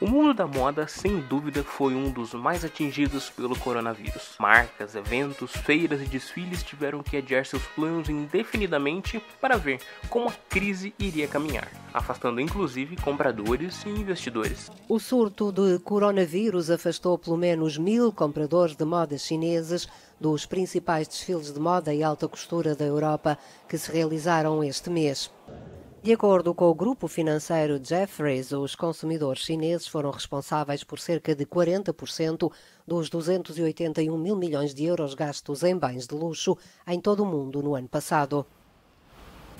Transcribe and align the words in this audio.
O 0.00 0.06
mundo 0.06 0.32
da 0.32 0.46
moda, 0.46 0.86
sem 0.86 1.18
dúvida, 1.22 1.64
foi 1.64 1.92
um 1.92 2.08
dos 2.08 2.32
mais 2.32 2.64
atingidos 2.64 3.30
pelo 3.30 3.58
coronavírus. 3.58 4.36
Marcas, 4.38 4.94
eventos, 4.94 5.50
feiras 5.50 6.00
e 6.00 6.04
desfiles 6.04 6.62
tiveram 6.62 7.02
que 7.02 7.16
adiar 7.16 7.44
seus 7.44 7.64
planos 7.74 8.08
indefinidamente 8.08 9.20
para 9.40 9.56
ver 9.56 9.80
como 10.08 10.28
a 10.28 10.32
crise 10.48 10.94
iria 11.00 11.26
caminhar, 11.26 11.68
afastando 11.92 12.40
inclusive 12.40 12.94
compradores 12.94 13.82
e 13.84 13.88
investidores. 13.88 14.70
O 14.88 15.00
surto 15.00 15.50
de 15.50 15.80
coronavírus 15.80 16.70
afastou 16.70 17.18
pelo 17.18 17.36
menos 17.36 17.76
mil 17.76 18.12
compradores 18.12 18.76
de 18.76 18.84
moda 18.84 19.18
chineses 19.18 19.88
dos 20.20 20.46
principais 20.46 21.08
desfiles 21.08 21.52
de 21.52 21.58
moda 21.58 21.92
e 21.92 22.04
alta 22.04 22.28
costura 22.28 22.76
da 22.76 22.84
Europa 22.84 23.36
que 23.68 23.76
se 23.76 23.90
realizaram 23.90 24.62
este 24.62 24.90
mês. 24.90 25.28
De 26.00 26.12
acordo 26.12 26.54
com 26.54 26.66
o 26.66 26.74
grupo 26.74 27.08
financeiro 27.08 27.80
Jefferies, 27.82 28.52
os 28.52 28.76
consumidores 28.76 29.42
chineses 29.42 29.88
foram 29.88 30.12
responsáveis 30.12 30.84
por 30.84 31.00
cerca 31.00 31.34
de 31.34 31.44
40% 31.44 32.52
dos 32.86 33.10
281 33.10 34.16
mil 34.16 34.36
milhões 34.36 34.72
de 34.72 34.84
euros 34.84 35.14
gastos 35.14 35.64
em 35.64 35.76
bens 35.76 36.06
de 36.06 36.14
luxo 36.14 36.56
em 36.86 37.00
todo 37.00 37.24
o 37.24 37.26
mundo 37.26 37.60
no 37.64 37.74
ano 37.74 37.88
passado. 37.88 38.46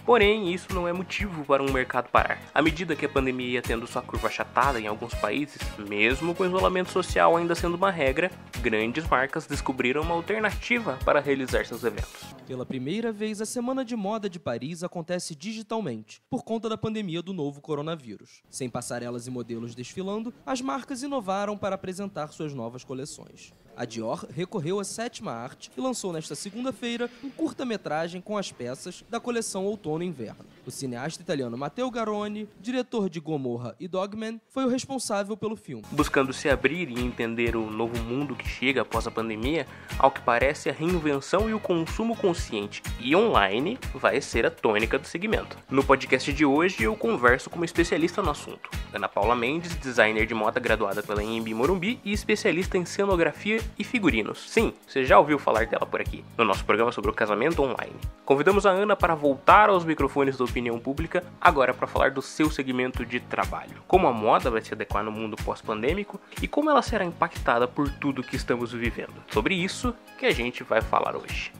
Porém, 0.08 0.54
isso 0.54 0.72
não 0.72 0.88
é 0.88 0.92
motivo 0.94 1.44
para 1.44 1.62
um 1.62 1.70
mercado 1.70 2.08
parar. 2.08 2.40
À 2.54 2.62
medida 2.62 2.96
que 2.96 3.04
a 3.04 3.08
pandemia 3.10 3.46
ia 3.46 3.60
tendo 3.60 3.86
sua 3.86 4.00
curva 4.00 4.28
achatada 4.28 4.80
em 4.80 4.86
alguns 4.86 5.12
países, 5.12 5.58
mesmo 5.78 6.34
com 6.34 6.44
o 6.44 6.46
isolamento 6.46 6.90
social 6.90 7.36
ainda 7.36 7.54
sendo 7.54 7.74
uma 7.74 7.90
regra, 7.90 8.30
grandes 8.62 9.06
marcas 9.06 9.46
descobriram 9.46 10.00
uma 10.00 10.14
alternativa 10.14 10.98
para 11.04 11.20
realizar 11.20 11.66
seus 11.66 11.84
eventos. 11.84 12.24
Pela 12.46 12.64
primeira 12.64 13.12
vez, 13.12 13.42
a 13.42 13.44
Semana 13.44 13.84
de 13.84 13.94
Moda 13.94 14.30
de 14.30 14.40
Paris 14.40 14.82
acontece 14.82 15.34
digitalmente, 15.34 16.22
por 16.30 16.42
conta 16.42 16.70
da 16.70 16.78
pandemia 16.78 17.20
do 17.20 17.34
novo 17.34 17.60
coronavírus. 17.60 18.42
Sem 18.48 18.70
passarelas 18.70 19.26
e 19.26 19.30
modelos 19.30 19.74
desfilando, 19.74 20.32
as 20.46 20.62
marcas 20.62 21.02
inovaram 21.02 21.54
para 21.54 21.74
apresentar 21.74 22.28
suas 22.28 22.54
novas 22.54 22.82
coleções. 22.82 23.52
A 23.78 23.84
Dior 23.84 24.26
recorreu 24.34 24.80
à 24.80 24.84
sétima 24.84 25.30
arte 25.30 25.70
e 25.76 25.80
lançou 25.80 26.12
nesta 26.12 26.34
segunda-feira 26.34 27.08
um 27.22 27.30
curta-metragem 27.30 28.20
com 28.20 28.36
as 28.36 28.50
peças 28.50 29.04
da 29.08 29.20
coleção 29.20 29.66
Outono 29.66 30.02
e 30.02 30.06
Inverno. 30.08 30.44
O 30.68 30.70
cineasta 30.70 31.22
italiano 31.22 31.56
Matteo 31.56 31.90
Garoni, 31.90 32.46
diretor 32.60 33.08
de 33.08 33.20
Gomorra 33.20 33.74
e 33.80 33.88
Dogman, 33.88 34.38
foi 34.50 34.66
o 34.66 34.68
responsável 34.68 35.34
pelo 35.34 35.56
filme. 35.56 35.82
Buscando 35.90 36.30
se 36.30 36.46
abrir 36.46 36.90
e 36.90 37.00
entender 37.00 37.56
o 37.56 37.70
novo 37.70 37.98
mundo 38.02 38.36
que 38.36 38.46
chega 38.46 38.82
após 38.82 39.06
a 39.06 39.10
pandemia, 39.10 39.66
ao 39.98 40.10
que 40.10 40.20
parece 40.20 40.68
a 40.68 40.72
reinvenção 40.74 41.48
e 41.48 41.54
o 41.54 41.58
consumo 41.58 42.14
consciente 42.14 42.82
e 43.00 43.16
online 43.16 43.78
vai 43.94 44.20
ser 44.20 44.44
a 44.44 44.50
tônica 44.50 44.98
do 44.98 45.06
segmento. 45.06 45.56
No 45.70 45.82
podcast 45.82 46.30
de 46.34 46.44
hoje 46.44 46.82
eu 46.82 46.94
converso 46.94 47.48
com 47.48 47.56
uma 47.56 47.64
especialista 47.64 48.20
no 48.20 48.28
assunto, 48.28 48.68
Ana 48.92 49.08
Paula 49.08 49.34
Mendes, 49.34 49.74
designer 49.76 50.26
de 50.26 50.34
moda 50.34 50.60
graduada 50.60 51.02
pela 51.02 51.22
Embi 51.22 51.54
Morumbi 51.54 51.98
e 52.04 52.12
especialista 52.12 52.76
em 52.76 52.84
cenografia 52.84 53.62
e 53.78 53.84
figurinos. 53.84 54.50
Sim, 54.50 54.74
você 54.86 55.02
já 55.02 55.18
ouviu 55.18 55.38
falar 55.38 55.66
dela 55.66 55.86
por 55.86 56.02
aqui, 56.02 56.22
no 56.36 56.44
nosso 56.44 56.62
programa 56.66 56.92
sobre 56.92 57.10
o 57.10 57.14
casamento 57.14 57.62
online. 57.62 57.96
Convidamos 58.26 58.66
a 58.66 58.70
Ana 58.70 58.94
para 58.94 59.14
voltar 59.14 59.70
aos 59.70 59.86
microfones 59.86 60.36
da 60.36 60.44
opinião 60.58 60.78
pública, 60.78 61.22
agora 61.40 61.72
para 61.72 61.86
falar 61.86 62.10
do 62.10 62.20
seu 62.20 62.50
segmento 62.50 63.06
de 63.06 63.20
trabalho. 63.20 63.82
Como 63.86 64.08
a 64.08 64.12
moda 64.12 64.50
vai 64.50 64.60
se 64.60 64.74
adequar 64.74 65.04
no 65.04 65.12
mundo 65.12 65.36
pós-pandêmico 65.44 66.20
e 66.42 66.48
como 66.48 66.68
ela 66.68 66.82
será 66.82 67.04
impactada 67.04 67.68
por 67.68 67.88
tudo 67.88 68.22
que 68.22 68.34
estamos 68.34 68.72
vivendo. 68.72 69.14
Sobre 69.30 69.54
isso 69.54 69.94
que 70.18 70.26
a 70.26 70.32
gente 70.32 70.64
vai 70.64 70.80
falar 70.80 71.16
hoje. 71.16 71.52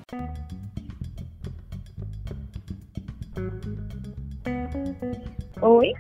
Oi. 5.62 5.92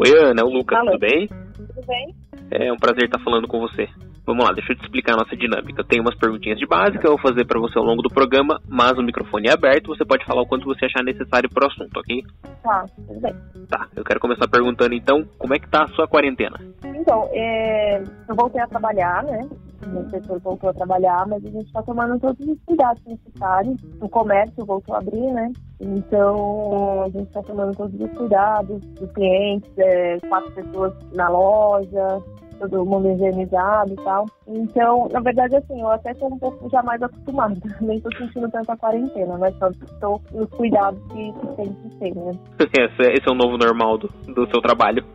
Oi, 0.00 0.18
Ana, 0.18 0.40
é 0.40 0.44
o 0.44 0.48
Lucas, 0.48 0.78
Alô. 0.78 0.92
tudo 0.92 1.00
bem? 1.00 1.28
Tudo 1.28 1.86
bem? 1.86 2.14
É 2.50 2.72
um 2.72 2.76
prazer 2.76 3.04
estar 3.04 3.18
falando 3.18 3.48
com 3.48 3.58
você. 3.58 3.88
Vamos 4.26 4.44
lá, 4.44 4.52
deixa 4.52 4.72
eu 4.72 4.76
te 4.76 4.84
explicar 4.84 5.14
a 5.14 5.18
nossa 5.18 5.36
dinâmica. 5.36 5.82
Eu 5.82 5.86
tenho 5.86 6.02
umas 6.02 6.16
perguntinhas 6.16 6.58
de 6.58 6.66
base 6.66 6.98
que 6.98 7.06
eu 7.06 7.12
vou 7.12 7.20
fazer 7.20 7.44
para 7.44 7.60
você 7.60 7.78
ao 7.78 7.84
longo 7.84 8.02
do 8.02 8.08
programa, 8.08 8.58
mas 8.66 8.92
o 8.92 9.02
microfone 9.02 9.48
é 9.48 9.52
aberto, 9.52 9.88
você 9.88 10.04
pode 10.04 10.24
falar 10.24 10.42
o 10.42 10.46
quanto 10.46 10.64
você 10.64 10.86
achar 10.86 11.04
necessário 11.04 11.50
pro 11.50 11.66
assunto, 11.66 11.98
ok? 11.98 12.22
Tá, 12.62 12.86
tudo 13.06 13.20
bem. 13.20 13.34
Tá, 13.68 13.86
eu 13.94 14.02
quero 14.02 14.20
começar 14.20 14.48
perguntando 14.48 14.94
então, 14.94 15.24
como 15.38 15.54
é 15.54 15.58
que 15.58 15.68
tá 15.68 15.84
a 15.84 15.88
sua 15.88 16.08
quarentena? 16.08 16.58
Então, 16.84 17.28
é, 17.32 18.02
eu 18.28 18.34
voltei 18.34 18.62
a 18.62 18.66
trabalhar, 18.66 19.22
né? 19.24 19.46
O 19.92 20.08
setor 20.08 20.40
voltou 20.40 20.70
a 20.70 20.72
trabalhar, 20.72 21.26
mas 21.26 21.44
a 21.44 21.50
gente 21.50 21.66
está 21.66 21.82
tomando 21.82 22.18
todos 22.18 22.46
os 22.46 22.58
cuidados 22.64 23.02
necessários. 23.04 23.76
O 24.00 24.08
comércio 24.08 24.64
voltou 24.64 24.94
a 24.94 24.98
abrir, 24.98 25.30
né? 25.32 25.52
Então, 25.80 27.02
a 27.02 27.08
gente 27.10 27.26
está 27.26 27.42
tomando 27.42 27.76
todos 27.76 28.00
os 28.00 28.10
cuidados 28.16 28.80
dos 28.80 29.12
clientes, 29.12 29.70
é, 29.76 30.18
quatro 30.20 30.50
pessoas 30.52 30.94
na 31.12 31.28
loja, 31.28 32.22
todo 32.68 32.86
mundo 32.86 33.10
higienizado 33.10 33.92
e 33.92 33.96
tal. 33.96 34.26
Então, 34.46 35.08
na 35.12 35.20
verdade, 35.20 35.56
assim, 35.56 35.80
eu 35.80 35.90
até 35.90 36.12
estou 36.12 36.32
um 36.32 36.38
pouco 36.38 36.68
já 36.70 36.82
mais 36.82 37.02
acostumada. 37.02 37.54
Nem 37.80 37.96
estou 37.96 38.12
sentindo 38.16 38.50
tanta 38.50 38.76
quarentena, 38.76 39.36
mas 39.38 39.56
só 39.58 39.68
estou 39.68 40.20
nos 40.32 40.48
cuidados 40.50 41.00
que, 41.12 41.32
que 41.32 41.46
tem 41.56 41.72
que 41.72 41.96
ter, 41.96 42.14
né? 42.14 42.32
Esse 42.74 43.08
é, 43.08 43.12
esse 43.12 43.28
é 43.28 43.32
o 43.32 43.34
novo 43.34 43.56
normal 43.56 43.98
do, 43.98 44.08
do 44.08 44.46
seu 44.50 44.60
trabalho. 44.60 45.04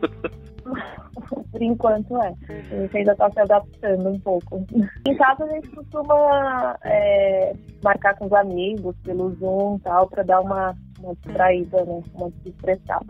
Por 1.52 1.62
enquanto 1.62 2.16
é. 2.22 2.34
A 2.48 2.76
gente 2.80 2.96
ainda 2.96 3.12
está 3.12 3.30
se 3.30 3.40
adaptando 3.40 4.08
um 4.08 4.18
pouco. 4.20 4.64
Em 5.06 5.16
casa 5.16 5.44
a 5.44 5.48
gente 5.48 5.68
costuma 5.70 6.76
é, 6.84 7.52
marcar 7.82 8.16
com 8.16 8.26
os 8.26 8.32
amigos 8.32 8.96
pelo 9.04 9.30
Zoom 9.34 9.76
e 9.76 9.80
tal, 9.80 10.08
para 10.08 10.22
dar 10.22 10.40
uma, 10.40 10.74
uma 11.00 11.14
distraída, 11.16 11.84
né? 11.84 12.02
Uma 12.14 12.30
desestressada. 12.30 13.06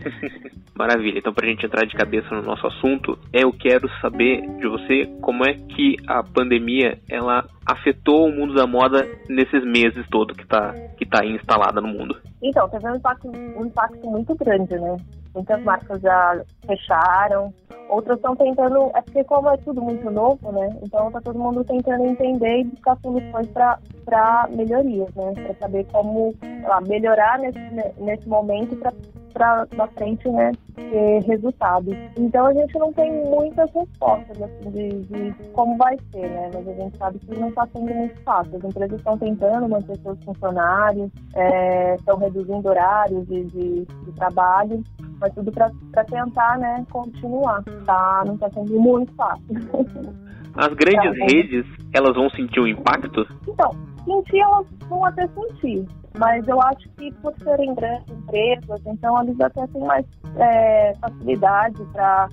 Maravilha, 0.76 1.18
então 1.18 1.32
pra 1.32 1.46
gente 1.46 1.66
entrar 1.66 1.86
de 1.86 1.94
cabeça 1.94 2.34
no 2.34 2.42
nosso 2.42 2.66
assunto, 2.66 3.18
eu 3.32 3.52
quero 3.52 3.88
saber 4.00 4.40
de 4.56 4.66
você 4.66 5.06
como 5.20 5.44
é 5.44 5.54
que 5.54 5.96
a 6.06 6.22
pandemia 6.22 6.98
ela 7.08 7.44
afetou 7.66 8.26
o 8.26 8.32
mundo 8.32 8.54
da 8.54 8.66
moda 8.66 9.06
nesses 9.28 9.64
meses 9.64 10.06
todo 10.10 10.34
que 10.34 10.46
tá, 10.46 10.72
que 10.96 11.04
tá 11.04 11.22
aí 11.22 11.34
instalada 11.34 11.80
no 11.80 11.88
mundo. 11.88 12.16
Então, 12.42 12.68
teve 12.68 12.88
um 12.88 12.96
impacto, 12.96 13.28
um 13.28 13.66
impacto 13.66 14.06
muito 14.06 14.34
grande, 14.34 14.74
né? 14.74 14.96
Muitas 15.34 15.62
marcas 15.62 16.00
já 16.00 16.42
fecharam, 16.66 17.52
outras 17.90 18.16
estão 18.16 18.34
tentando, 18.34 18.90
é 18.94 19.02
porque 19.02 19.22
como 19.24 19.50
é 19.50 19.56
tudo 19.58 19.80
muito 19.80 20.10
novo, 20.10 20.50
né? 20.52 20.68
Então 20.82 21.10
tá 21.10 21.20
todo 21.20 21.38
mundo 21.38 21.64
tentando 21.64 22.04
entender 22.04 22.60
e 22.60 22.64
buscar 22.64 22.96
soluções 23.02 23.48
para 23.48 24.48
melhorias, 24.50 25.14
né? 25.14 25.32
Para 25.34 25.54
saber 25.54 25.86
como 25.92 26.34
lá, 26.62 26.80
melhorar 26.80 27.38
nesse, 27.38 27.58
nesse 27.98 28.28
momento 28.28 28.76
para 28.76 28.92
para 29.40 29.86
frente, 29.96 30.28
né, 30.28 30.52
ter 30.74 31.22
resultados. 31.26 31.94
Então 32.16 32.46
a 32.46 32.52
gente 32.52 32.78
não 32.78 32.92
tem 32.92 33.10
muitas 33.24 33.70
respostas 33.72 34.42
assim, 34.42 34.70
de, 34.70 35.00
de 35.04 35.34
como 35.52 35.76
vai 35.78 35.96
ser, 36.12 36.28
né? 36.28 36.50
Mas 36.52 36.68
a 36.68 36.72
gente 36.74 36.98
sabe 36.98 37.18
que 37.18 37.38
não 37.38 37.48
está 37.48 37.66
sendo 37.72 37.94
muito 37.94 38.20
fácil. 38.22 38.56
As 38.56 38.64
empresas 38.64 38.98
estão 38.98 39.16
tentando 39.16 39.68
manter 39.68 39.98
seus 40.00 40.22
funcionários, 40.24 41.10
é, 41.34 41.94
estão 41.94 42.18
reduzindo 42.18 42.68
horários 42.68 43.26
de, 43.26 43.44
de, 43.44 43.84
de 43.84 44.12
trabalho, 44.16 44.82
mas 45.18 45.32
tudo 45.34 45.50
para 45.50 46.04
tentar, 46.04 46.58
né, 46.58 46.84
continuar. 46.90 47.62
Tá? 47.86 48.22
Não 48.26 48.34
está 48.34 48.50
sendo 48.50 48.78
muito 48.78 49.14
fácil. 49.14 49.46
As 50.56 50.74
grandes 50.74 51.18
Tá. 51.18 51.24
redes, 51.26 51.64
elas 51.94 52.14
vão 52.14 52.28
sentir 52.30 52.60
o 52.60 52.66
impacto? 52.66 53.26
Então, 53.48 53.70
sentir 54.04 54.40
elas 54.40 54.66
vão 54.88 55.04
até 55.04 55.26
sentir, 55.28 55.86
mas 56.18 56.46
eu 56.48 56.60
acho 56.62 56.88
que 56.90 57.12
por 57.14 57.34
serem 57.42 57.74
grandes 57.74 58.08
empresas, 58.08 58.80
então 58.86 59.22
eles 59.22 59.40
até 59.40 59.66
têm 59.68 59.82
mais 59.82 60.06
é, 60.36 60.92
facilidade 61.00 61.82
para 61.92 62.28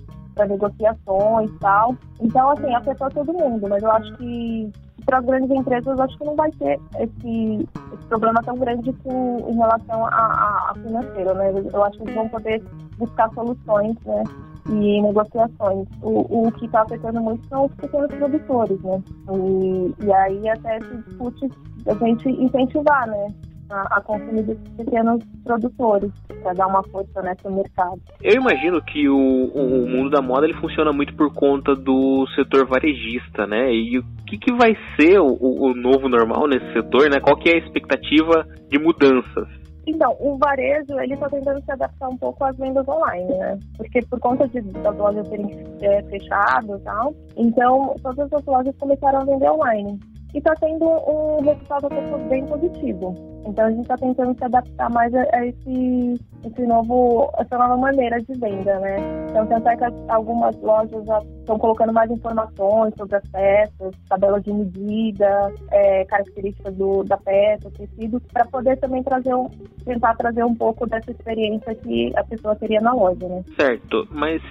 negociações 0.47 1.49
e 1.49 1.59
tal. 1.59 1.95
Então, 2.21 2.51
assim, 2.51 2.73
afetou 2.73 3.09
todo 3.09 3.33
mundo, 3.33 3.67
mas 3.69 3.81
eu 3.81 3.91
acho 3.91 4.15
que 4.17 4.71
para 5.05 5.19
as 5.19 5.25
grandes 5.25 5.49
empresas, 5.51 5.99
acho 5.99 6.17
que 6.17 6.25
não 6.25 6.35
vai 6.35 6.51
ter 6.51 6.79
esse, 6.99 7.67
esse 7.93 8.05
problema 8.09 8.41
tão 8.43 8.55
grande 8.55 8.91
com, 9.03 9.37
em 9.49 9.55
relação 9.55 10.05
a, 10.05 10.09
a, 10.09 10.71
a 10.71 11.33
né? 11.33 11.53
Eu 11.73 11.83
acho 11.83 11.97
que 11.97 12.03
eles 12.03 12.15
vão 12.15 12.27
poder 12.27 12.61
buscar 12.97 13.29
soluções, 13.33 13.95
né? 14.05 14.23
E 14.69 15.01
negociações. 15.01 15.87
O, 16.01 16.47
o 16.47 16.51
que 16.53 16.65
está 16.65 16.81
afetando 16.81 17.21
muito 17.21 17.47
são 17.47 17.65
os 17.65 17.73
pequenos 17.75 18.07
produtores, 18.07 18.81
né? 18.81 19.01
E, 19.31 20.05
e 20.05 20.13
aí 20.13 20.49
até 20.49 20.79
se 20.79 20.97
discute 21.07 21.49
a 21.87 21.93
gente 21.93 22.29
incentivar, 22.29 23.07
né? 23.07 23.27
A, 23.69 23.97
a 23.97 24.01
consumir 24.01 24.43
desses 24.43 24.69
pequenos 24.77 25.21
produtores 25.43 26.09
para 26.41 26.53
dar 26.53 26.67
uma 26.67 26.81
força 26.83 27.21
nesse 27.21 27.49
mercado. 27.49 27.99
Eu 28.21 28.35
imagino 28.35 28.81
que 28.81 29.09
o, 29.09 29.17
o 29.17 29.89
mundo 29.89 30.09
da 30.09 30.21
moda 30.21 30.45
ele 30.45 30.53
funciona 30.53 30.93
muito 30.93 31.13
por 31.15 31.33
conta 31.33 31.75
do 31.75 32.25
setor 32.33 32.65
varejista, 32.65 33.45
né? 33.45 33.73
E 33.73 33.99
o 33.99 34.03
que, 34.25 34.37
que 34.37 34.53
vai 34.53 34.73
ser 34.95 35.19
o, 35.19 35.37
o 35.37 35.73
novo 35.73 36.07
normal 36.07 36.47
nesse 36.47 36.71
setor, 36.71 37.09
né? 37.09 37.19
Qual 37.19 37.35
que 37.35 37.49
é 37.49 37.55
a 37.55 37.59
expectativa 37.59 38.45
de 38.69 38.79
mudanças? 38.79 39.56
Então, 39.87 40.17
o 40.19 40.37
varejo, 40.37 40.99
ele 40.99 41.13
está 41.13 41.29
tentando 41.29 41.63
se 41.63 41.71
adaptar 41.71 42.09
um 42.09 42.17
pouco 42.17 42.43
às 42.43 42.57
vendas 42.57 42.85
online, 42.89 43.33
né? 43.37 43.57
Porque 43.77 44.01
por 44.01 44.19
conta 44.19 44.45
de, 44.49 44.61
das 44.61 44.97
lojas 44.97 45.25
serem 45.29 45.49
é, 45.81 46.03
fechadas 46.03 46.81
e 46.81 46.83
tal, 46.83 47.15
então 47.37 47.95
todas 48.03 48.31
as 48.33 48.45
lojas 48.45 48.75
começaram 48.77 49.21
a 49.21 49.23
vender 49.23 49.49
online. 49.49 49.97
E 50.33 50.39
está 50.39 50.53
tendo 50.55 50.85
um 50.85 51.41
resultado 51.41 51.87
bem 52.27 52.45
positivo. 52.45 53.15
Então 53.45 53.65
a 53.65 53.69
gente 53.69 53.81
está 53.81 53.95
tentando 53.95 54.37
se 54.37 54.43
adaptar 54.43 54.89
mais 54.89 55.13
a, 55.13 55.45
esse, 55.45 56.13
esse 56.45 56.67
novo, 56.67 57.31
essa 57.37 57.57
nova 57.57 57.77
maneira 57.77 58.19
de 58.21 58.33
venda, 58.39 58.79
né? 58.79 58.97
Então 59.29 59.45
tanto 59.47 59.69
é 59.69 59.77
que 59.77 59.83
algumas 60.09 60.55
lojas 60.61 61.05
já 61.05 61.19
estão 61.39 61.57
colocando 61.57 61.93
mais 61.93 62.11
informações 62.11 62.93
sobre 62.97 63.15
as 63.15 63.29
peças, 63.29 63.95
tabela 64.09 64.39
de 64.41 64.51
medida, 64.51 65.53
é, 65.71 66.05
características 66.05 66.75
do, 66.75 67.03
da 67.03 67.17
peça, 67.17 67.71
tecido, 67.71 68.21
para 68.33 68.45
poder 68.45 68.77
também 68.77 69.01
trazer 69.03 69.33
um, 69.33 69.49
tentar 69.85 70.15
trazer 70.15 70.43
um 70.43 70.55
pouco 70.55 70.85
dessa 70.87 71.11
experiência 71.11 71.73
que 71.75 72.11
a 72.15 72.23
pessoa 72.23 72.55
teria 72.55 72.81
na 72.81 72.93
loja, 72.93 73.27
né? 73.27 73.43
Certo, 73.59 74.07
mas 74.11 74.41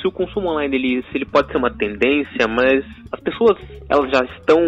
se 0.00 0.08
o 0.08 0.12
consumo 0.12 0.50
online 0.50 0.76
ele, 0.76 1.02
se 1.10 1.16
ele 1.16 1.26
pode 1.26 1.50
ser 1.50 1.58
uma 1.58 1.70
tendência, 1.70 2.48
mas 2.48 2.84
as 3.12 3.20
pessoas 3.20 3.56
elas 3.88 4.10
já 4.10 4.24
estão, 4.36 4.58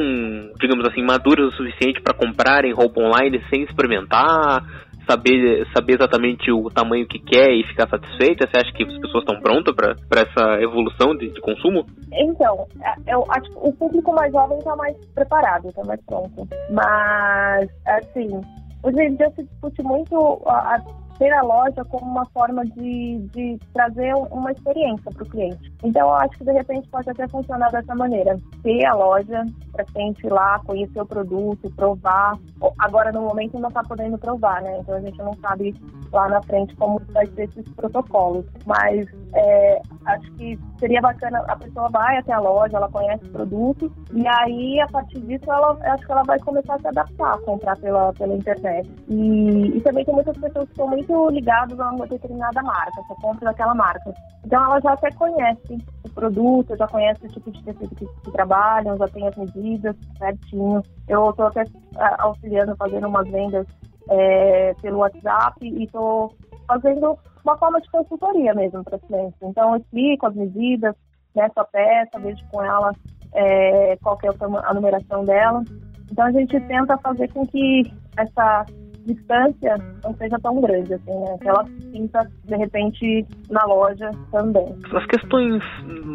digamos 0.60 0.86
assim, 0.86 1.02
maduras 1.02 1.48
o 1.48 1.56
suficiente 1.56 2.00
para 2.02 2.14
comprarem 2.14 2.72
roupa 2.72 3.00
online 3.00 3.42
sem 3.50 3.62
experimentar, 3.68 4.64
saber, 5.08 5.66
saber 5.74 5.94
exatamente 5.94 6.52
o 6.52 6.68
tamanho 6.70 7.06
que 7.08 7.18
quer 7.18 7.50
e 7.50 7.66
ficar 7.66 7.88
satisfeita? 7.88 8.46
Você 8.46 8.58
acha 8.58 8.72
que 8.72 8.84
as 8.84 8.98
pessoas 8.98 9.24
estão 9.24 9.40
prontas 9.40 9.74
para 9.74 10.20
essa 10.20 10.62
evolução 10.62 11.16
de, 11.16 11.30
de, 11.30 11.40
consumo? 11.40 11.86
Então, 12.12 12.66
é, 12.82 13.14
eu 13.14 13.24
acho 13.30 13.50
que 13.50 13.56
o 13.56 13.72
público 13.72 14.12
mais 14.12 14.30
jovem 14.32 14.58
está 14.58 14.76
mais 14.76 14.96
preparado, 15.14 15.68
está 15.68 15.82
mais 15.84 16.00
pronto. 16.04 16.46
Mas, 16.70 17.68
assim, 17.86 18.40
hoje 18.82 19.02
em 19.02 19.14
dia 19.16 19.30
se 19.30 19.42
discute 19.44 19.82
muito 19.82 20.42
a, 20.46 20.76
a 20.76 20.82
ter 21.18 21.32
a 21.32 21.42
loja 21.42 21.84
como 21.84 22.10
uma 22.10 22.24
forma 22.26 22.64
de, 22.64 23.18
de 23.32 23.58
trazer 23.72 24.14
uma 24.30 24.52
experiência 24.52 25.10
para 25.10 25.22
o 25.22 25.28
cliente. 25.28 25.72
Então, 25.82 26.02
eu 26.08 26.14
acho 26.14 26.38
que 26.38 26.44
de 26.44 26.52
repente 26.52 26.88
pode 26.88 27.10
até 27.10 27.26
funcionar 27.28 27.70
dessa 27.70 27.94
maneira. 27.94 28.38
Ter 28.62 28.84
a 28.86 28.94
loja 28.94 29.44
para 29.72 29.84
cliente 29.84 30.26
ir 30.26 30.32
lá, 30.32 30.60
conhecer 30.64 31.00
o 31.00 31.06
produto, 31.06 31.70
provar. 31.74 32.38
Agora, 32.78 33.12
no 33.12 33.22
momento, 33.22 33.58
não 33.58 33.68
está 33.68 33.82
podendo 33.82 34.16
provar, 34.18 34.62
né? 34.62 34.78
Então, 34.80 34.94
a 34.94 35.00
gente 35.00 35.18
não 35.18 35.34
sabe 35.34 35.74
lá 36.12 36.28
na 36.28 36.42
frente 36.42 36.74
como 36.76 37.00
vai 37.12 37.28
esses 37.36 37.68
protocolos. 37.74 38.44
Mas 38.66 39.06
é, 39.34 39.80
acho 40.06 40.32
que 40.32 40.58
seria 40.78 41.00
bacana, 41.00 41.44
a 41.48 41.56
pessoa 41.56 41.88
vai 41.90 42.18
até 42.18 42.32
a 42.32 42.40
loja, 42.40 42.76
ela 42.76 42.88
conhece 42.88 43.24
o 43.26 43.30
produto, 43.30 43.92
e 44.12 44.26
aí, 44.26 44.80
a 44.80 44.86
partir 44.88 45.20
disso, 45.20 45.50
ela, 45.50 45.76
acho 45.92 46.06
que 46.06 46.12
ela 46.12 46.22
vai 46.22 46.38
começar 46.40 46.74
a 46.74 46.78
se 46.78 46.88
adaptar 46.88 47.34
a 47.34 47.38
comprar 47.38 47.76
pela, 47.78 48.12
pela 48.14 48.34
internet. 48.34 48.90
E, 49.08 49.76
e 49.76 49.80
também 49.80 50.04
tem 50.04 50.14
muitas 50.14 50.36
pessoas 50.36 50.64
que 50.66 50.72
estão 50.72 50.88
muito 50.88 51.30
ligadas 51.30 51.78
a 51.78 51.90
uma 51.90 52.06
determinada 52.06 52.62
marca, 52.62 53.02
só 53.06 53.14
compram 53.16 53.50
daquela 53.50 53.74
marca. 53.74 54.12
Então, 54.44 54.64
ela 54.64 54.80
já 54.80 54.92
até 54.92 55.10
conhece 55.12 55.78
o 56.04 56.10
produto, 56.10 56.76
já 56.76 56.86
conhece 56.86 57.26
o 57.26 57.28
tipo 57.28 57.50
de 57.50 57.62
tecido 57.62 57.94
que, 57.94 58.06
que 58.06 58.30
trabalham, 58.30 58.96
já 58.96 59.08
tem 59.08 59.26
as 59.26 59.36
medidas 59.36 59.96
certinho. 60.18 60.82
Eu 61.06 61.30
estou 61.30 61.46
até 61.46 61.64
auxiliando, 62.18 62.76
fazendo 62.76 63.08
umas 63.08 63.28
vendas 63.28 63.66
é, 64.08 64.74
pelo 64.80 64.98
WhatsApp 64.98 65.66
e 65.66 65.84
estou 65.84 66.34
fazendo 66.66 67.18
uma 67.44 67.56
forma 67.56 67.80
de 67.80 67.90
consultoria 67.90 68.54
mesmo 68.54 68.84
para 68.84 68.98
clientes. 68.98 69.38
Então, 69.42 69.72
eu 69.72 69.80
explico 69.80 70.26
as 70.26 70.34
medidas 70.34 70.94
nessa 71.34 71.64
peça, 71.64 72.18
vejo 72.18 72.44
com 72.50 72.62
ela 72.62 72.92
é, 73.32 73.96
qual 74.02 74.18
é 74.22 74.28
a 74.64 74.74
numeração 74.74 75.24
dela. 75.24 75.62
Então, 76.10 76.26
a 76.26 76.32
gente 76.32 76.58
tenta 76.60 76.96
fazer 76.98 77.32
com 77.32 77.46
que 77.46 77.82
essa 78.16 78.66
distância 79.08 79.76
não 80.04 80.14
seja 80.14 80.36
tão 80.42 80.60
grande, 80.60 80.94
assim, 80.94 81.20
né? 81.20 81.36
Que 81.40 81.48
ela 81.48 81.64
sinta, 81.92 82.30
de 82.44 82.56
repente, 82.56 83.26
na 83.50 83.64
loja 83.64 84.10
também. 84.30 84.66
As 84.92 85.06
questões 85.06 85.62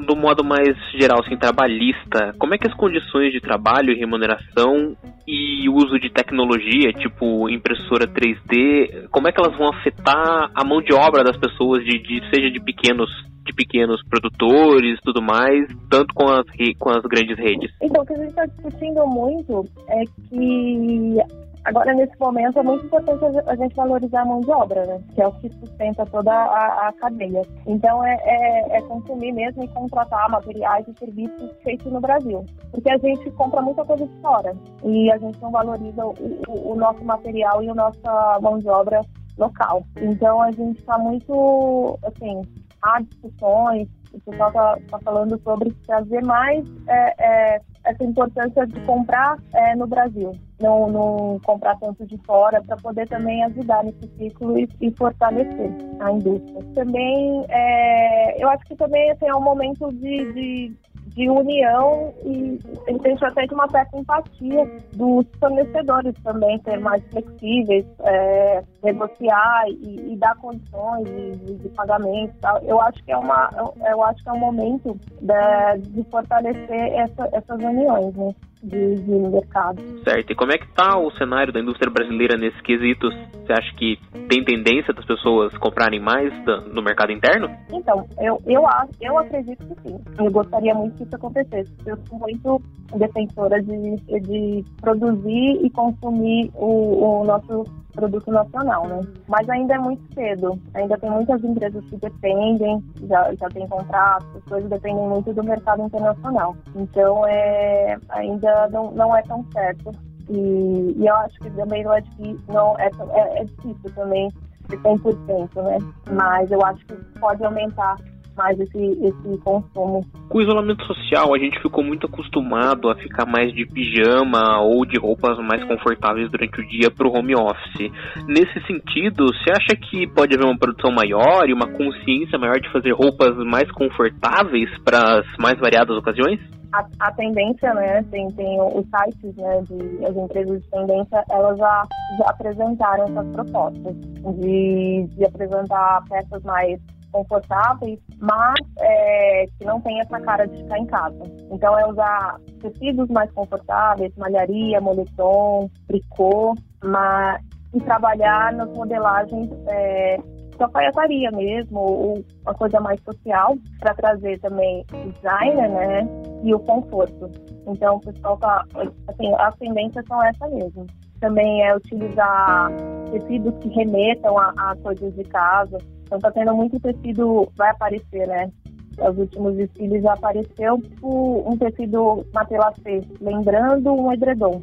do 0.06 0.16
modo 0.16 0.44
mais 0.44 0.76
geral, 1.00 1.20
assim, 1.26 1.36
trabalhista, 1.38 2.34
como 2.38 2.54
é 2.54 2.58
que 2.58 2.68
as 2.68 2.74
condições 2.76 3.32
de 3.32 3.42
trabalho 3.42 3.92
e 3.92 4.00
remuneração 4.00 4.96
e 5.28 5.70
uso 5.70 5.98
de 6.00 6.10
tecnologia, 6.10 6.92
tipo 6.94 7.50
impressora 7.50 8.08
3D, 8.08 9.08
como 9.10 9.28
é 9.28 9.32
que 9.32 9.40
elas 9.40 9.58
vão 9.58 9.70
afetar 9.70 10.52
a 10.54 10.64
mão 10.64 10.82
de 10.82 10.94
obra 10.94 11.24
das 11.24 11.38
pessoas, 11.38 11.84
de, 11.84 11.98
de 12.00 12.22
seja 12.30 12.52
de 12.52 12.60
pequenos 12.60 13.10
de 13.46 13.54
pequenos 13.54 14.02
produtores 14.08 15.00
tudo 15.04 15.22
mais, 15.22 15.68
tanto 15.90 16.14
com 16.14 16.30
as, 16.30 16.46
com 16.80 16.90
as 16.90 17.04
grandes 17.04 17.38
redes? 17.38 17.72
Então, 17.82 18.02
o 18.02 18.06
que 18.06 18.14
a 18.14 18.18
gente 18.18 18.30
está 18.30 18.46
discutindo 18.46 19.06
muito 19.06 19.66
é 19.90 20.04
que 20.30 21.18
Agora, 21.66 21.94
nesse 21.94 22.14
momento, 22.20 22.60
é 22.60 22.64
muito 22.64 22.86
importante 22.86 23.24
a 23.48 23.56
gente 23.56 23.76
valorizar 23.76 24.22
a 24.22 24.26
mão 24.26 24.42
de 24.42 24.52
obra, 24.52 24.86
né? 24.86 25.02
Que 25.14 25.22
é 25.22 25.28
o 25.28 25.32
que 25.34 25.50
sustenta 25.50 26.06
toda 26.06 26.32
a, 26.32 26.90
a 26.90 26.94
cadeia. 26.94 27.42
Então, 27.66 28.04
é, 28.04 28.16
é, 28.22 28.78
é, 28.78 28.82
consumir 28.82 29.32
mesmo 29.32 29.64
e 29.64 29.68
contratar 29.70 30.30
materiais 30.30 30.86
e 30.88 31.00
serviços 31.00 31.52
feitos 31.64 31.92
no 31.92 32.02
Brasil. 32.02 32.46
Porque 32.72 32.92
a 32.92 32.98
gente 32.98 33.32
compra 33.32 33.62
muita 33.62 33.86
coisa 33.86 34.06
de 34.06 34.22
fora 34.22 34.54
e 34.84 35.10
a 35.12 35.18
gente 35.18 35.42
não 35.42 35.52
valoriza 35.52 36.06
o, 36.06 36.14
o, 36.50 36.72
o 36.74 36.76
nosso 36.76 37.04
material 37.06 37.64
e 37.64 37.70
a 37.70 37.76
nossa 37.76 38.40
mão 38.42 38.60
de 38.60 38.68
obra 38.68 39.02
local. 39.38 39.86
Então, 40.02 40.42
a 40.42 40.52
gente 40.52 40.80
está 40.80 40.98
muito, 40.98 41.98
assim, 42.04 42.42
há 42.82 43.02
discussões, 43.02 43.88
o 44.14 44.20
pessoal 44.20 44.50
está 44.50 44.78
tá 44.92 45.00
falando 45.00 45.42
sobre 45.44 45.72
trazer 45.88 46.24
mais 46.24 46.66
é, 46.88 47.16
é, 47.56 47.62
essa 47.86 48.04
importância 48.04 48.66
de 48.66 48.80
comprar 48.82 49.38
é, 49.54 49.76
no 49.76 49.88
Brasil, 49.88 50.32
não, 50.62 50.90
não, 50.90 51.40
comprar 51.44 51.78
tanto 51.80 52.06
de 52.06 52.18
fora, 52.26 52.62
para 52.64 52.78
poder 52.78 53.08
também 53.08 53.44
ajudar 53.46 53.84
nesse 53.84 54.08
ciclo 54.18 54.58
e, 54.58 54.68
e 54.82 54.92
fortalecer 54.92 55.72
a 56.00 56.12
indústria. 56.12 56.64
Também, 56.74 57.46
é, 57.50 58.44
eu 58.44 58.50
acho 58.50 58.66
que 58.66 58.76
também 58.76 59.12
assim, 59.12 59.28
é 59.28 59.36
um 59.36 59.44
momento 59.44 59.92
de, 59.94 60.34
de 60.34 60.74
de 61.08 61.30
união 61.30 62.14
e 62.26 62.60
tem 63.00 63.16
até 63.22 63.46
de 63.46 63.54
uma 63.54 63.70
certa 63.70 63.98
empatia 63.98 64.72
dos 64.94 65.26
fornecedores 65.40 66.16
também 66.24 66.60
ser 66.64 66.80
mais 66.80 67.04
flexíveis, 67.12 67.86
é, 68.00 68.64
negociar 68.84 69.64
e, 69.68 70.14
e, 70.14 70.18
dar 70.18 70.36
condições 70.36 71.06
de, 71.06 71.56
de 71.56 71.70
pagamento. 71.70 72.34
Tal. 72.42 72.62
Eu 72.64 72.82
acho 72.82 73.04
que 73.04 73.12
é 73.12 73.18
uma, 73.18 73.50
eu 73.90 74.04
acho 74.04 74.22
que 74.24 74.30
é 74.30 74.34
um 74.34 74.40
momento 74.40 75.00
de, 75.22 75.90
de 75.90 76.04
fortalecer 76.10 76.94
essa, 76.94 77.30
essas 77.32 77.60
uniões, 77.64 78.14
né? 78.16 78.34
de, 78.64 78.96
de 78.96 79.12
mercado. 79.12 79.82
Certo. 80.04 80.32
E 80.32 80.36
como 80.36 80.54
é 80.54 80.58
que 80.58 80.66
está 80.66 80.98
o 80.98 81.12
cenário 81.12 81.52
da 81.52 81.60
indústria 81.60 81.92
brasileira 81.92 82.38
nesses 82.38 82.60
quesitos? 82.62 83.14
Você 83.34 83.52
acha 83.52 83.76
que 83.76 84.00
tem 84.30 84.44
tendência 84.44 84.94
das 84.94 85.06
pessoas 85.06 85.56
comprarem 85.58 86.00
mais 86.00 86.34
no 86.74 86.82
mercado 86.82 87.12
interno? 87.12 87.50
Então, 87.72 88.08
eu, 88.20 88.42
eu, 88.46 88.64
eu 89.02 89.18
acredito 89.18 89.66
que 89.66 89.82
sim. 89.82 90.00
Eu 90.18 90.32
gostaria 90.32 90.74
muito 90.74 90.96
que 90.96 91.04
isso 91.04 91.16
acontecesse. 91.16 91.72
Eu 91.86 91.98
sou 92.08 92.20
muito 92.20 92.62
defensora 92.96 93.62
de, 93.62 93.98
de 93.98 94.64
produzir 94.80 95.60
e 95.62 95.70
consumir 95.70 96.50
o, 96.56 97.22
o 97.22 97.26
nosso 97.26 97.66
produto 97.94 98.32
nacional, 98.32 98.88
né? 98.88 99.02
Mas 99.28 99.48
ainda 99.50 99.76
é 99.76 99.78
muito 99.78 100.14
cedo. 100.14 100.60
Ainda 100.74 100.98
tem 100.98 101.10
muitas 101.10 101.44
empresas 101.44 101.84
que 101.86 101.98
dependem, 101.98 102.84
já, 103.08 103.34
já 103.36 103.48
tem 103.50 103.68
contratos, 103.68 104.28
as 104.36 104.44
coisas 104.44 104.70
dependem 104.70 105.08
muito 105.08 105.34
do 105.34 105.44
mercado 105.44 105.84
internacional. 105.84 106.56
Então, 106.76 107.26
é, 107.28 107.98
ainda 108.10 108.68
não, 108.70 108.92
não 108.92 109.16
é 109.16 109.22
tão 109.24 109.46
certo. 109.54 109.92
E, 110.30 110.96
e 110.98 111.08
eu 111.08 111.16
acho 111.16 111.40
que 111.40 111.50
também 111.52 111.84
não 111.84 111.94
é 111.94 112.02
difícil, 112.02 112.40
não, 112.48 112.78
é, 112.80 112.90
é, 113.14 113.42
é 113.42 113.44
difícil 113.44 113.92
também 113.94 114.30
de 114.70 114.78
100%, 114.78 115.62
né? 115.62 115.78
Mas 116.12 116.52
eu 116.52 116.64
acho 116.66 116.86
que 116.86 116.96
pode 117.20 117.44
aumentar 117.44 117.98
mais 118.36 118.60
esse, 118.60 118.78
esse 118.78 119.38
consumo. 119.44 120.02
Com 120.30 120.38
o 120.38 120.42
isolamento 120.42 120.84
social, 120.86 121.34
a 121.34 121.40
gente 121.40 121.62
ficou 121.62 121.84
muito 121.84 122.08
acostumado 122.08 122.90
a 122.90 122.96
ficar 122.96 123.26
mais 123.26 123.54
de 123.54 123.66
pijama 123.66 124.62
ou 124.62 124.86
de 124.86 125.00
roupas 125.00 125.38
mais 125.40 125.64
confortáveis 125.66 126.30
durante 126.30 126.60
o 126.60 126.68
dia 126.68 126.90
para 126.90 127.08
o 127.08 127.16
home 127.16 127.36
office. 127.36 127.92
Nesse 128.28 128.60
sentido, 128.66 129.28
você 129.28 129.52
acha 129.52 129.76
que 129.76 130.08
pode 130.08 130.36
haver 130.36 130.46
uma 130.46 130.58
produção 130.58 130.92
maior 130.92 131.48
e 131.48 131.54
uma 131.54 131.68
consciência 131.68 132.38
maior 132.38 132.60
de 132.60 132.72
fazer 132.72 132.92
roupas 132.92 133.36
mais 133.46 133.70
confortáveis 133.72 134.70
para 134.84 135.20
as 135.20 135.26
mais 135.40 135.60
variadas 135.60 135.96
ocasiões? 135.98 136.40
A, 136.74 136.84
a, 137.02 137.12
tendência, 137.12 137.72
né, 137.76 138.02
tem, 138.10 138.28
tem 138.30 138.60
os 138.60 138.84
sites, 138.88 139.36
né, 139.36 139.62
de, 139.62 140.06
as 140.06 140.16
empresas 140.18 140.60
de 140.60 140.70
tendência, 140.72 141.24
elas 141.30 141.56
já, 141.56 141.84
já 142.18 142.30
apresentaram 142.32 143.04
essas 143.04 143.28
propostas 143.28 143.96
de, 144.40 145.08
de 145.16 145.24
apresentar 145.24 146.04
peças 146.10 146.42
mais 146.44 146.80
confortáveis, 147.14 148.00
mas 148.20 148.60
é, 148.80 149.46
que 149.58 149.66
não 149.66 149.80
tem 149.80 150.02
essa 150.02 150.20
cara 150.20 150.46
de 150.46 150.58
ficar 150.58 150.80
em 150.80 150.86
casa. 150.88 151.24
Então 151.52 151.78
é 151.78 151.88
usar 151.88 152.38
tecidos 152.60 153.08
mais 153.10 153.32
confortáveis, 153.32 154.12
malharia, 154.18 154.82
moletom, 154.82 155.70
tricô, 155.88 156.56
mas, 156.84 157.42
e 157.74 157.80
trabalhar 157.82 158.52
nas 158.54 158.70
modelagens 158.72 159.50
é, 159.68 160.18
de 160.58 161.32
mesmo, 161.32 161.80
ou 161.80 162.26
uma 162.44 162.54
coisa 162.54 162.80
mais 162.80 163.00
social, 163.02 163.56
para 163.80 163.94
trazer 163.94 164.40
também 164.40 164.86
designer, 165.14 165.70
né, 165.70 166.08
e 166.44 166.54
o 166.54 166.60
conforto. 166.60 167.30
Então 167.68 167.98
o 167.98 168.00
pessoal 168.00 168.38
tá, 168.38 168.66
assim, 169.08 169.34
as 169.40 169.56
tendências 169.56 170.06
são 170.08 170.24
essas 170.24 170.52
mesmo. 170.52 170.86
Também 171.20 171.64
é 171.64 171.76
utilizar 171.76 172.70
tecidos 173.12 173.54
que 173.60 173.70
remetam 173.70 174.38
a, 174.38 174.54
a 174.58 174.76
coisas 174.84 175.14
de 175.16 175.24
casa, 175.24 175.78
então 176.14 176.20
tá 176.20 176.32
tendo 176.32 176.56
muito 176.56 176.80
tecido, 176.80 177.50
vai 177.56 177.72
aparecer, 177.72 178.28
né? 178.28 178.52
Os 179.00 179.18
últimos 179.18 179.56
desfiles 179.56 180.06
apareceu 180.06 180.80
um 181.02 181.58
tecido 181.58 182.24
matelacê, 182.32 183.02
lembrando 183.20 183.92
um 183.92 184.14
edredom. 184.14 184.62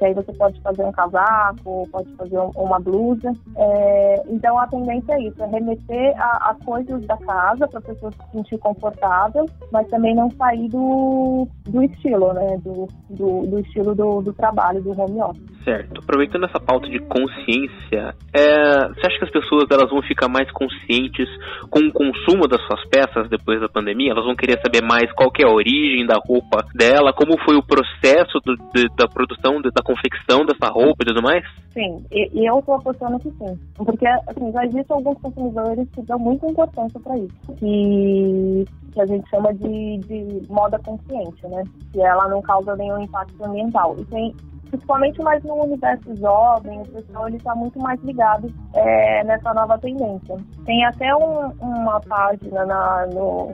Que 0.00 0.06
aí 0.06 0.14
você 0.14 0.32
pode 0.32 0.58
fazer 0.62 0.82
um 0.82 0.92
casaco, 0.92 1.86
pode 1.92 2.10
fazer 2.16 2.38
um, 2.38 2.50
uma 2.56 2.80
blusa. 2.80 3.30
É, 3.54 4.22
então 4.30 4.58
a 4.58 4.66
tendência 4.66 5.12
é 5.12 5.24
isso, 5.24 5.42
é 5.42 5.46
remeter 5.46 6.14
a, 6.18 6.50
a 6.50 6.56
coisas 6.64 7.06
da 7.06 7.18
casa 7.18 7.68
para 7.68 7.78
a 7.78 7.82
pessoa 7.82 8.10
se 8.10 8.32
sentir 8.32 8.58
confortável, 8.58 9.44
mas 9.70 9.86
também 9.88 10.14
não 10.14 10.30
sair 10.30 10.68
do, 10.68 11.46
do 11.68 11.82
estilo, 11.82 12.32
né? 12.32 12.56
Do, 12.64 12.88
do, 13.10 13.46
do 13.46 13.58
estilo 13.58 13.94
do, 13.94 14.22
do 14.22 14.32
trabalho, 14.32 14.82
do 14.82 14.98
home 14.98 15.20
office. 15.20 15.60
Certo. 15.64 16.00
Aproveitando 16.02 16.46
essa 16.46 16.58
pauta 16.58 16.88
de 16.88 16.98
consciência, 17.00 18.14
é, 18.32 18.88
você 18.88 19.06
acha 19.06 19.18
que 19.18 19.24
as 19.24 19.30
pessoas 19.30 19.64
elas 19.70 19.90
vão 19.90 20.00
ficar 20.02 20.28
mais 20.28 20.50
conscientes 20.52 21.28
com 21.68 21.80
o 21.80 21.92
consumo 21.92 22.48
das 22.48 22.62
suas 22.62 22.82
peças 22.88 23.28
depois 23.28 23.60
da 23.60 23.68
pandemia? 23.68 24.12
Elas 24.12 24.24
vão 24.24 24.34
querer 24.34 24.58
saber 24.64 24.82
mais 24.82 25.12
qual 25.12 25.30
que 25.30 25.42
é 25.42 25.46
a 25.46 25.52
origem 25.52 26.06
da 26.06 26.16
roupa 26.16 26.64
dela, 26.74 27.12
como 27.12 27.38
foi 27.44 27.56
o 27.56 27.62
processo 27.62 28.40
do, 28.44 28.56
de, 28.74 28.88
da 28.96 29.06
produção, 29.06 29.60
de, 29.60 29.70
da 29.70 29.82
confecção 29.90 30.44
dessa 30.44 30.72
roupa 30.72 31.02
e 31.02 31.06
tudo 31.06 31.22
mais? 31.22 31.44
Sim, 31.72 32.04
e, 32.10 32.30
e 32.40 32.46
eu 32.46 32.58
estou 32.58 32.74
apostando 32.74 33.18
que 33.18 33.30
sim. 33.30 33.58
Porque 33.76 34.06
assim, 34.06 34.52
já 34.52 34.64
existem 34.64 34.96
alguns 34.96 35.18
consumidores 35.18 35.88
que 35.90 36.02
dão 36.02 36.18
muita 36.18 36.46
importância 36.46 37.00
para 37.00 37.18
isso. 37.18 37.54
Que, 37.58 38.64
que 38.92 39.00
a 39.00 39.06
gente 39.06 39.28
chama 39.28 39.52
de, 39.54 39.98
de 39.98 40.42
moda 40.48 40.78
consciente, 40.78 41.46
né? 41.48 41.64
Que 41.92 42.00
ela 42.00 42.28
não 42.28 42.40
causa 42.42 42.76
nenhum 42.76 43.02
impacto 43.02 43.44
ambiental. 43.44 43.96
E 43.98 44.04
tem 44.06 44.34
principalmente 44.70 45.20
mais 45.20 45.42
no 45.42 45.64
universo 45.64 46.14
jovem, 46.16 46.80
o 46.80 46.86
pessoal 46.86 47.26
ele 47.26 47.38
está 47.38 47.54
muito 47.56 47.76
mais 47.80 48.00
ligado 48.04 48.52
é, 48.74 49.24
nessa 49.24 49.52
nova 49.52 49.76
tendência. 49.78 50.36
Tem 50.64 50.84
até 50.84 51.14
um, 51.16 51.48
uma 51.60 52.00
página 52.00 52.64
na, 52.64 53.06
no, 53.06 53.50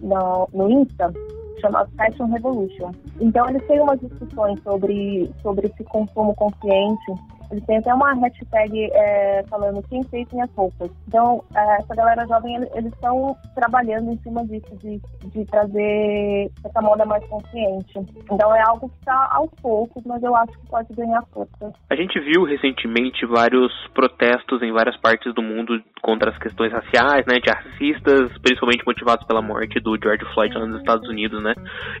no, 0.00 0.48
no 0.52 0.70
Insta 0.70 1.12
chama 1.60 1.86
Fashion 1.96 2.26
Revolution. 2.26 2.92
Então 3.20 3.48
eles 3.48 3.66
têm 3.66 3.80
umas 3.80 4.00
discussões 4.00 4.60
sobre, 4.62 5.30
sobre 5.42 5.66
esse 5.68 5.84
consumo 5.84 6.34
consciente 6.34 7.12
eles 7.50 7.64
têm 7.64 7.78
até 7.78 7.92
uma 7.92 8.14
hashtag 8.14 8.90
é, 8.92 9.42
falando 9.48 9.82
quem 9.88 10.02
fez 10.04 10.26
minhas 10.32 10.50
roupas. 10.54 10.90
Então, 11.08 11.42
é, 11.54 11.76
essa 11.76 11.94
galera 11.94 12.26
jovem, 12.26 12.56
eles 12.74 12.92
estão 12.92 13.36
trabalhando 13.54 14.12
em 14.12 14.18
cima 14.18 14.44
disso, 14.46 14.76
de, 14.78 15.00
de 15.30 15.44
trazer 15.46 16.50
essa 16.64 16.80
moda 16.80 17.04
mais 17.04 17.24
consciente. 17.26 17.98
Então, 18.30 18.54
é 18.54 18.62
algo 18.68 18.88
que 18.88 18.96
está 18.98 19.28
aos 19.32 19.50
poucos, 19.60 20.02
mas 20.04 20.22
eu 20.22 20.34
acho 20.36 20.52
que 20.52 20.66
pode 20.68 20.94
ganhar 20.94 21.22
força. 21.32 21.72
A 21.90 21.96
gente 21.96 22.18
viu 22.20 22.44
recentemente 22.44 23.26
vários 23.26 23.72
protestos 23.94 24.62
em 24.62 24.72
várias 24.72 24.96
partes 24.98 25.34
do 25.34 25.42
mundo 25.42 25.82
contra 26.00 26.30
as 26.30 26.38
questões 26.38 26.72
raciais, 26.72 27.26
né, 27.26 27.40
de 27.40 27.50
racistas, 27.50 28.38
principalmente 28.38 28.86
motivados 28.86 29.26
pela 29.26 29.42
morte 29.42 29.80
do 29.80 29.98
George 30.02 30.24
Floyd 30.32 30.54
lá 30.56 30.66
nos 30.66 30.80
Estados 30.80 31.08
Unidos, 31.08 31.42
né? 31.42 31.54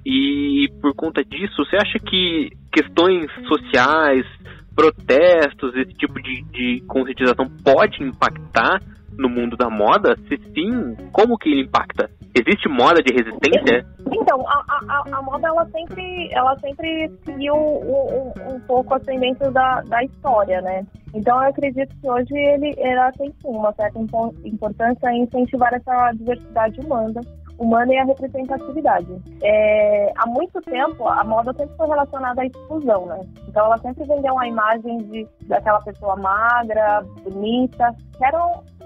E 0.06 0.68
por 0.80 0.94
conta 0.94 1.24
disso, 1.24 1.64
você 1.64 1.76
acha 1.76 1.98
que 1.98 2.50
questões 2.72 3.26
sociais, 3.46 4.24
protestos, 4.80 5.76
esse 5.76 5.92
tipo 5.92 6.14
de, 6.22 6.42
de 6.44 6.80
conscientização 6.86 7.46
pode 7.62 8.02
impactar 8.02 8.80
no 9.18 9.28
mundo 9.28 9.54
da 9.54 9.68
moda? 9.68 10.16
Se 10.26 10.38
sim, 10.54 10.96
como 11.12 11.36
que 11.36 11.50
ele 11.50 11.64
impacta? 11.64 12.08
Existe 12.34 12.66
moda 12.68 13.02
de 13.02 13.12
resistência? 13.12 13.84
Então, 14.10 14.40
a, 14.48 14.80
a, 14.88 15.18
a 15.18 15.22
moda 15.22 15.48
ela 15.48 15.66
sempre, 15.66 16.28
ela 16.32 16.56
sempre 16.60 17.10
seguiu 17.26 17.54
um, 17.54 18.32
um, 18.54 18.60
pouco 18.60 18.94
a 18.94 19.00
tendência 19.00 19.50
da, 19.50 19.82
da 19.82 20.02
história, 20.02 20.62
né? 20.62 20.86
Então 21.12 21.42
eu 21.42 21.50
acredito 21.50 21.94
que 22.00 22.08
hoje 22.08 22.32
ele 22.32 22.72
ela 22.78 23.10
tem 23.12 23.30
sim 23.42 23.48
uma 23.48 23.72
certa 23.72 23.98
importância 23.98 25.10
em 25.10 25.24
incentivar 25.24 25.74
essa 25.74 26.12
diversidade 26.12 26.80
humana 26.80 27.20
humana 27.60 27.92
e 27.92 27.98
a 27.98 28.04
representatividade. 28.04 29.06
É, 29.42 30.12
há 30.16 30.26
muito 30.26 30.60
tempo, 30.62 31.06
a 31.06 31.22
moda 31.22 31.52
sempre 31.52 31.76
foi 31.76 31.86
relacionada 31.86 32.40
à 32.40 32.46
exclusão, 32.46 33.06
né? 33.06 33.20
Então, 33.46 33.66
ela 33.66 33.78
sempre 33.78 34.04
vendeu 34.04 34.32
uma 34.32 34.48
imagem 34.48 34.98
de, 34.98 35.28
daquela 35.42 35.78
pessoa 35.82 36.16
magra, 36.16 37.04
bonita, 37.22 37.94
que 38.16 38.24
era, 38.24 38.38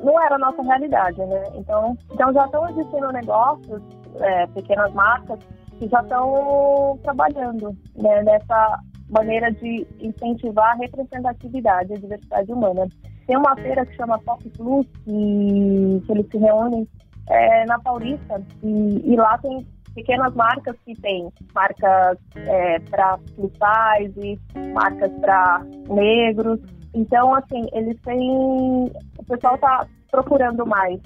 não 0.02 0.20
era 0.20 0.34
a 0.34 0.38
nossa 0.38 0.60
realidade, 0.62 1.24
né? 1.24 1.44
Então, 1.54 1.96
então 2.12 2.32
já 2.32 2.44
estão 2.44 2.68
existindo 2.68 3.12
negócios, 3.12 3.80
é, 4.20 4.46
pequenas 4.48 4.92
marcas, 4.92 5.38
que 5.78 5.88
já 5.88 6.00
estão 6.00 6.98
trabalhando 7.02 7.76
né, 7.96 8.22
nessa 8.24 8.80
maneira 9.08 9.52
de 9.52 9.86
incentivar 10.00 10.72
a 10.72 10.76
representatividade 10.76 11.92
e 11.92 11.96
a 11.96 12.00
diversidade 12.00 12.52
humana. 12.52 12.88
Tem 13.26 13.36
uma 13.36 13.54
feira 13.56 13.86
que 13.86 13.94
chama 13.96 14.18
Pop 14.18 14.48
Plus, 14.50 14.86
que, 15.04 16.02
que 16.04 16.12
eles 16.12 16.26
se 16.30 16.38
reúnem 16.38 16.88
é, 17.28 17.64
na 17.66 17.78
Paulista 17.78 18.42
e, 18.62 19.12
e, 19.12 19.16
lá 19.16 19.38
tem 19.38 19.66
pequenas 19.94 20.34
marcas 20.34 20.76
que 20.84 20.94
tem 21.00 21.30
marcas 21.54 22.18
é, 22.36 22.78
para 22.80 23.18
plus 23.34 23.52
size, 23.52 24.40
marcas 24.72 25.12
para 25.20 25.62
negros. 25.88 26.60
Então, 26.94 27.34
assim, 27.34 27.66
eles 27.72 27.98
têm. 28.02 28.90
O 29.18 29.24
pessoal 29.26 29.58
tá 29.58 29.86
procurando 30.10 30.64
mais 30.66 31.00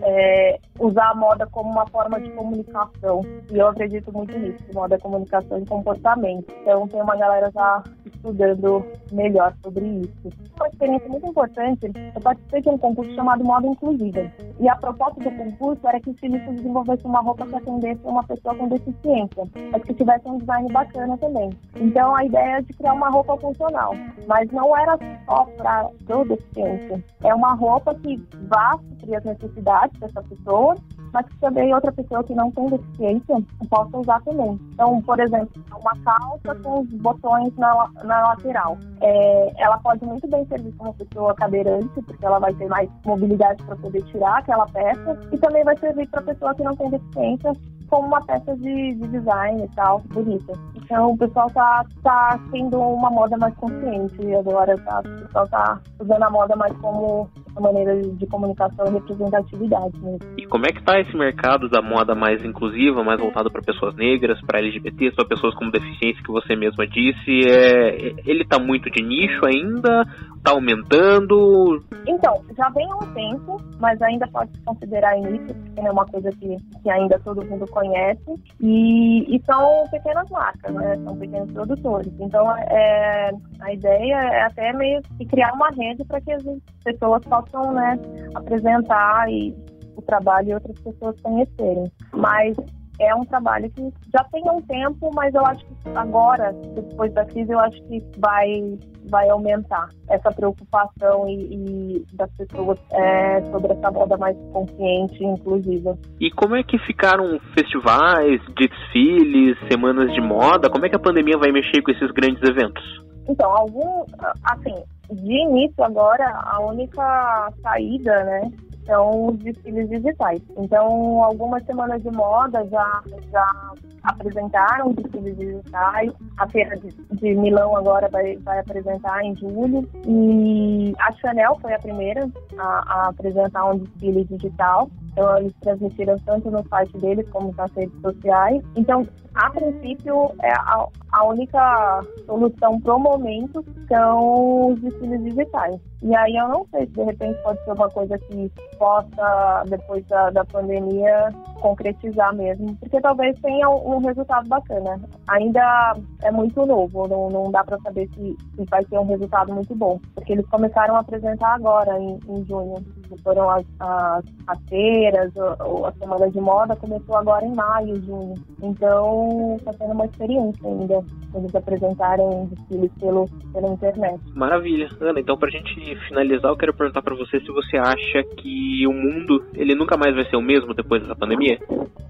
é, 0.00 0.58
usar 0.78 1.10
a 1.10 1.14
moda 1.14 1.46
como 1.46 1.70
uma 1.70 1.86
forma 1.86 2.20
de 2.20 2.30
comunicação. 2.30 3.22
E 3.50 3.58
eu 3.58 3.68
acredito 3.68 4.12
muito 4.12 4.36
nisso, 4.38 4.62
moda, 4.72 4.98
comunicação 4.98 5.58
e 5.58 5.66
comportamento. 5.66 6.52
Então 6.62 6.86
tem 6.88 7.02
uma 7.02 7.16
galera 7.16 7.50
já 7.52 7.82
estudando 8.06 8.84
melhor 9.12 9.54
sobre 9.62 9.84
isso. 9.84 10.30
Uma 10.56 10.68
experiência 10.68 11.08
muito 11.08 11.26
importante, 11.26 11.90
eu 12.14 12.20
participei 12.20 12.60
de 12.60 12.68
um 12.68 12.78
concurso 12.78 13.14
chamado 13.14 13.44
Moda 13.44 13.66
Inclusiva. 13.66 14.30
E 14.58 14.68
a 14.68 14.76
proposta 14.76 15.20
do 15.20 15.30
concurso 15.30 15.86
era 15.86 16.00
que 16.00 16.10
o 16.10 16.12
estilista 16.12 16.52
desenvolvesse 16.52 17.04
uma 17.06 17.20
roupa 17.20 17.46
que 17.46 17.56
atendesse 17.56 18.00
uma 18.04 18.22
pessoa 18.24 18.54
com 18.54 18.68
deficiência, 18.68 19.44
mas 19.72 19.82
que 19.82 19.94
tivesse 19.94 20.28
um 20.28 20.38
design 20.38 20.70
bacana 20.72 21.16
também. 21.18 21.50
Então 21.76 22.14
a 22.14 22.24
ideia 22.24 22.58
é 22.58 22.62
de 22.62 22.72
criar 22.74 22.92
uma 22.92 23.08
roupa 23.08 23.36
funcional, 23.38 23.94
mas 24.26 24.50
não 24.50 24.76
era 24.76 24.98
só 25.26 25.44
para 25.56 25.90
deficiência. 26.24 27.02
É 27.24 27.34
uma 27.34 27.54
roupa 27.54 27.94
que 27.94 28.16
vá 28.48 28.78
suprir 28.78 29.16
as 29.16 29.24
necessidades 29.24 29.79
dessa 29.98 30.22
pessoa, 30.22 30.76
mas 31.12 31.26
que 31.26 31.38
também 31.38 31.74
outra 31.74 31.92
pessoa 31.92 32.22
que 32.24 32.34
não 32.34 32.50
tem 32.50 32.66
deficiência 32.66 33.36
possa 33.68 33.98
usar 33.98 34.20
também. 34.22 34.58
Então, 34.72 35.00
por 35.02 35.18
exemplo, 35.18 35.50
uma 35.70 35.96
calça 36.04 36.54
com 36.56 36.80
os 36.80 36.88
botões 36.94 37.54
na, 37.56 37.88
na 38.04 38.28
lateral. 38.28 38.78
É, 39.00 39.52
ela 39.58 39.78
pode 39.78 40.04
muito 40.04 40.28
bem 40.28 40.44
servir 40.46 40.72
como 40.72 40.94
pessoa 40.94 41.34
cadeirante, 41.34 42.02
porque 42.02 42.24
ela 42.24 42.38
vai 42.38 42.52
ter 42.54 42.68
mais 42.68 42.88
mobilidade 43.04 43.62
para 43.64 43.76
poder 43.76 44.02
tirar 44.04 44.38
aquela 44.38 44.66
peça, 44.66 45.18
e 45.32 45.38
também 45.38 45.64
vai 45.64 45.76
servir 45.78 46.08
para 46.08 46.22
pessoa 46.22 46.54
que 46.54 46.62
não 46.62 46.76
tem 46.76 46.90
deficiência 46.90 47.52
como 47.88 48.06
uma 48.06 48.24
peça 48.24 48.56
de, 48.56 48.94
de 48.94 49.08
design 49.08 49.64
e 49.64 49.68
tal, 49.74 50.00
bonita. 50.12 50.52
Então 50.90 51.12
o 51.12 51.16
pessoal 51.16 51.48
tá, 51.50 51.86
tá 52.02 52.40
tendo 52.50 52.76
uma 52.80 53.08
moda 53.10 53.36
mais 53.38 53.54
consciente 53.54 54.34
agora, 54.34 54.76
tá? 54.78 54.98
O 54.98 55.22
pessoal 55.22 55.46
tá 55.46 55.80
usando 56.00 56.22
a 56.24 56.30
moda 56.30 56.56
mais 56.56 56.76
como 56.78 57.30
uma 57.56 57.72
maneira 57.72 58.02
de 58.02 58.26
comunicação 58.26 58.86
e 58.88 58.94
representatividade 58.94 59.96
mesmo. 60.00 60.18
E 60.36 60.46
como 60.46 60.66
é 60.66 60.70
que 60.70 60.82
tá 60.82 60.98
esse 60.98 61.16
mercado 61.16 61.68
da 61.68 61.80
moda 61.80 62.14
mais 62.16 62.44
inclusiva, 62.44 63.04
mais 63.04 63.20
voltado 63.20 63.52
para 63.52 63.62
pessoas 63.62 63.94
negras, 63.94 64.40
para 64.44 64.58
LGBTs, 64.58 65.14
para 65.14 65.28
pessoas 65.28 65.54
com 65.54 65.70
deficiência 65.70 66.22
que 66.24 66.32
você 66.32 66.56
mesma 66.56 66.84
disse? 66.88 67.48
É, 67.48 68.14
ele 68.26 68.44
tá 68.44 68.58
muito 68.58 68.90
de 68.90 69.00
nicho 69.00 69.46
ainda? 69.46 70.04
Tá 70.42 70.52
aumentando? 70.52 71.84
Então, 72.08 72.42
já 72.56 72.68
vem 72.70 72.90
há 72.90 72.96
um 72.96 73.12
tempo, 73.12 73.56
mas 73.78 74.00
ainda 74.02 74.26
pode 74.28 74.50
se 74.56 74.64
considerar 74.64 75.16
início, 75.18 75.54
porque 75.54 75.80
é 75.80 75.92
uma 75.92 76.06
coisa 76.06 76.30
que, 76.30 76.56
que 76.82 76.90
ainda 76.90 77.18
todo 77.20 77.44
mundo 77.44 77.66
conhece. 77.70 78.34
E, 78.60 79.36
e 79.36 79.42
são 79.44 79.84
pequenas 79.90 80.28
marcas, 80.30 80.74
né? 80.80 80.96
São 81.04 81.16
pequenos 81.16 81.52
produtores. 81.52 82.12
Então, 82.18 82.56
é, 82.56 83.30
a 83.60 83.72
ideia 83.72 84.14
é 84.14 84.42
até 84.42 84.72
meio 84.72 85.00
que 85.18 85.26
criar 85.26 85.52
uma 85.52 85.70
rede 85.70 86.04
para 86.04 86.20
que 86.20 86.32
as 86.32 86.42
pessoas 86.84 87.22
possam 87.24 87.72
né, 87.72 87.98
apresentar 88.34 89.30
e 89.30 89.54
o 89.96 90.02
trabalho 90.02 90.48
e 90.48 90.54
outras 90.54 90.78
pessoas 90.80 91.20
conhecerem. 91.20 91.90
Mas 92.12 92.56
é 93.00 93.14
um 93.14 93.24
trabalho 93.24 93.70
que 93.70 93.82
já 94.12 94.22
tem 94.24 94.42
um 94.50 94.60
tempo, 94.62 95.10
mas 95.14 95.34
eu 95.34 95.44
acho 95.46 95.64
que 95.64 95.74
agora, 95.94 96.52
depois 96.74 97.12
da 97.14 97.24
crise, 97.24 97.50
eu 97.50 97.58
acho 97.58 97.82
que 97.84 98.02
vai, 98.18 98.78
vai 99.08 99.28
aumentar 99.30 99.88
essa 100.08 100.30
preocupação 100.30 101.26
e, 101.28 101.54
e 101.54 102.06
das 102.14 102.30
pessoas 102.32 102.78
é, 102.92 103.40
sobre 103.50 103.72
essa 103.72 103.90
moda 103.90 104.16
mais 104.18 104.36
consciente 104.52 105.22
e 105.22 105.26
inclusiva. 105.26 105.98
E 106.20 106.30
como 106.30 106.54
é 106.56 106.62
que 106.62 106.78
ficaram 106.80 107.40
festivais, 107.54 108.40
desfiles, 108.54 109.56
semanas 109.70 110.12
de 110.12 110.20
moda? 110.20 110.68
Como 110.70 110.84
é 110.84 110.88
que 110.88 110.96
a 110.96 111.00
pandemia 111.00 111.38
vai 111.38 111.50
mexer 111.50 111.82
com 111.82 111.90
esses 111.90 112.10
grandes 112.12 112.42
eventos? 112.48 112.84
Então, 113.28 113.50
algum, 113.50 114.04
assim, 114.44 114.74
de 115.10 115.32
início 115.32 115.82
agora, 115.84 116.26
a 116.44 116.60
única 116.60 117.52
saída, 117.62 118.24
né, 118.24 118.50
são 118.86 119.28
os 119.28 119.38
desfiles 119.38 119.88
digitais. 119.88 120.40
Então, 120.56 121.22
algumas 121.22 121.64
semanas 121.64 122.02
de 122.02 122.10
moda 122.10 122.66
já, 122.68 123.02
já 123.30 123.72
apresentaram 124.02 124.92
desfiles 124.92 125.36
digitais. 125.36 126.12
A 126.38 126.48
feira 126.48 126.76
de, 126.76 126.90
de 127.12 127.34
Milão 127.34 127.76
agora 127.76 128.08
vai, 128.08 128.36
vai 128.38 128.58
apresentar 128.58 129.24
em 129.24 129.36
julho. 129.36 129.88
E 130.06 130.92
a 130.98 131.12
Chanel 131.12 131.58
foi 131.60 131.74
a 131.74 131.78
primeira 131.78 132.28
a, 132.58 132.62
a 132.62 133.08
apresentar 133.08 133.64
um 133.66 133.78
desfile 133.78 134.24
digital. 134.24 134.88
Então, 135.12 135.38
eles 135.38 135.52
transmitiram 135.60 136.16
tanto 136.24 136.50
no 136.50 136.66
site 136.68 136.96
deles 136.98 137.28
como 137.30 137.52
nas 137.56 137.72
redes 137.72 138.00
sociais. 138.00 138.62
Então, 138.76 139.06
a 139.34 139.50
princípio, 139.50 140.32
é 140.42 140.52
a, 140.52 140.86
a 141.12 141.24
única 141.24 142.04
solução 142.26 142.80
pro 142.80 142.98
momento 142.98 143.64
são 143.88 144.72
os 144.72 144.80
desfiles 144.80 145.22
digitais. 145.22 145.80
E 146.02 146.14
aí 146.14 146.34
eu 146.34 146.48
não 146.48 146.66
sei 146.70 146.86
se 146.86 146.92
de 146.92 147.02
repente 147.02 147.42
pode 147.42 147.62
ser 147.64 147.72
uma 147.72 147.88
coisa 147.90 148.18
que 148.18 148.50
possa, 148.78 149.64
depois 149.68 150.04
da, 150.06 150.30
da 150.30 150.44
pandemia, 150.44 151.30
concretizar 151.60 152.34
mesmo, 152.34 152.74
porque 152.76 153.00
talvez 153.00 153.38
tenha 153.40 153.68
um 153.96 154.06
resultado 154.06 154.48
bacana. 154.48 155.00
Ainda 155.28 155.96
é 156.22 156.30
muito 156.30 156.64
novo, 156.66 157.06
não, 157.08 157.28
não 157.30 157.50
dá 157.50 157.64
para 157.64 157.78
saber 157.80 158.08
se, 158.14 158.36
se, 158.56 158.64
vai 158.70 158.84
ter 158.84 158.98
um 158.98 159.06
resultado 159.06 159.52
muito 159.52 159.74
bom, 159.74 160.00
porque 160.14 160.32
eles 160.32 160.46
começaram 160.46 160.96
a 160.96 161.00
apresentar 161.00 161.54
agora, 161.54 161.98
em, 161.98 162.18
em 162.28 162.44
junho. 162.44 162.76
Foram 163.22 163.50
as, 163.50 163.64
as, 163.80 164.24
as 164.46 164.58
feiras, 164.68 165.32
ou 165.60 165.86
a 165.86 165.92
semana 165.92 166.30
de 166.30 166.40
moda 166.40 166.76
começou 166.76 167.16
agora 167.16 167.44
em 167.44 167.54
maio, 167.54 168.00
junho. 168.02 168.34
Então, 168.62 169.56
está 169.58 169.72
sendo 169.72 169.92
uma 169.92 170.06
experiência 170.06 170.66
ainda 170.66 171.04
eles 171.34 171.54
apresentarem 171.54 172.46
desfiles 172.46 172.90
pelo, 172.98 173.28
pela 173.52 173.68
internet. 173.68 174.20
Maravilha. 174.34 174.88
Ana, 175.00 175.20
então 175.20 175.36
pra 175.36 175.50
gente 175.50 175.74
finalizar, 176.08 176.50
eu 176.50 176.56
quero 176.56 176.74
perguntar 176.74 177.02
para 177.02 177.14
você 177.14 177.40
se 177.40 177.52
você 177.52 177.76
acha 177.76 178.22
que 178.36 178.86
o 178.86 178.92
mundo, 178.92 179.44
ele 179.54 179.74
nunca 179.74 179.96
mais 179.96 180.14
vai 180.14 180.24
ser 180.24 180.36
o 180.36 180.42
mesmo 180.42 180.74
depois 180.74 181.02
dessa 181.02 181.14
pandemia? 181.14 181.58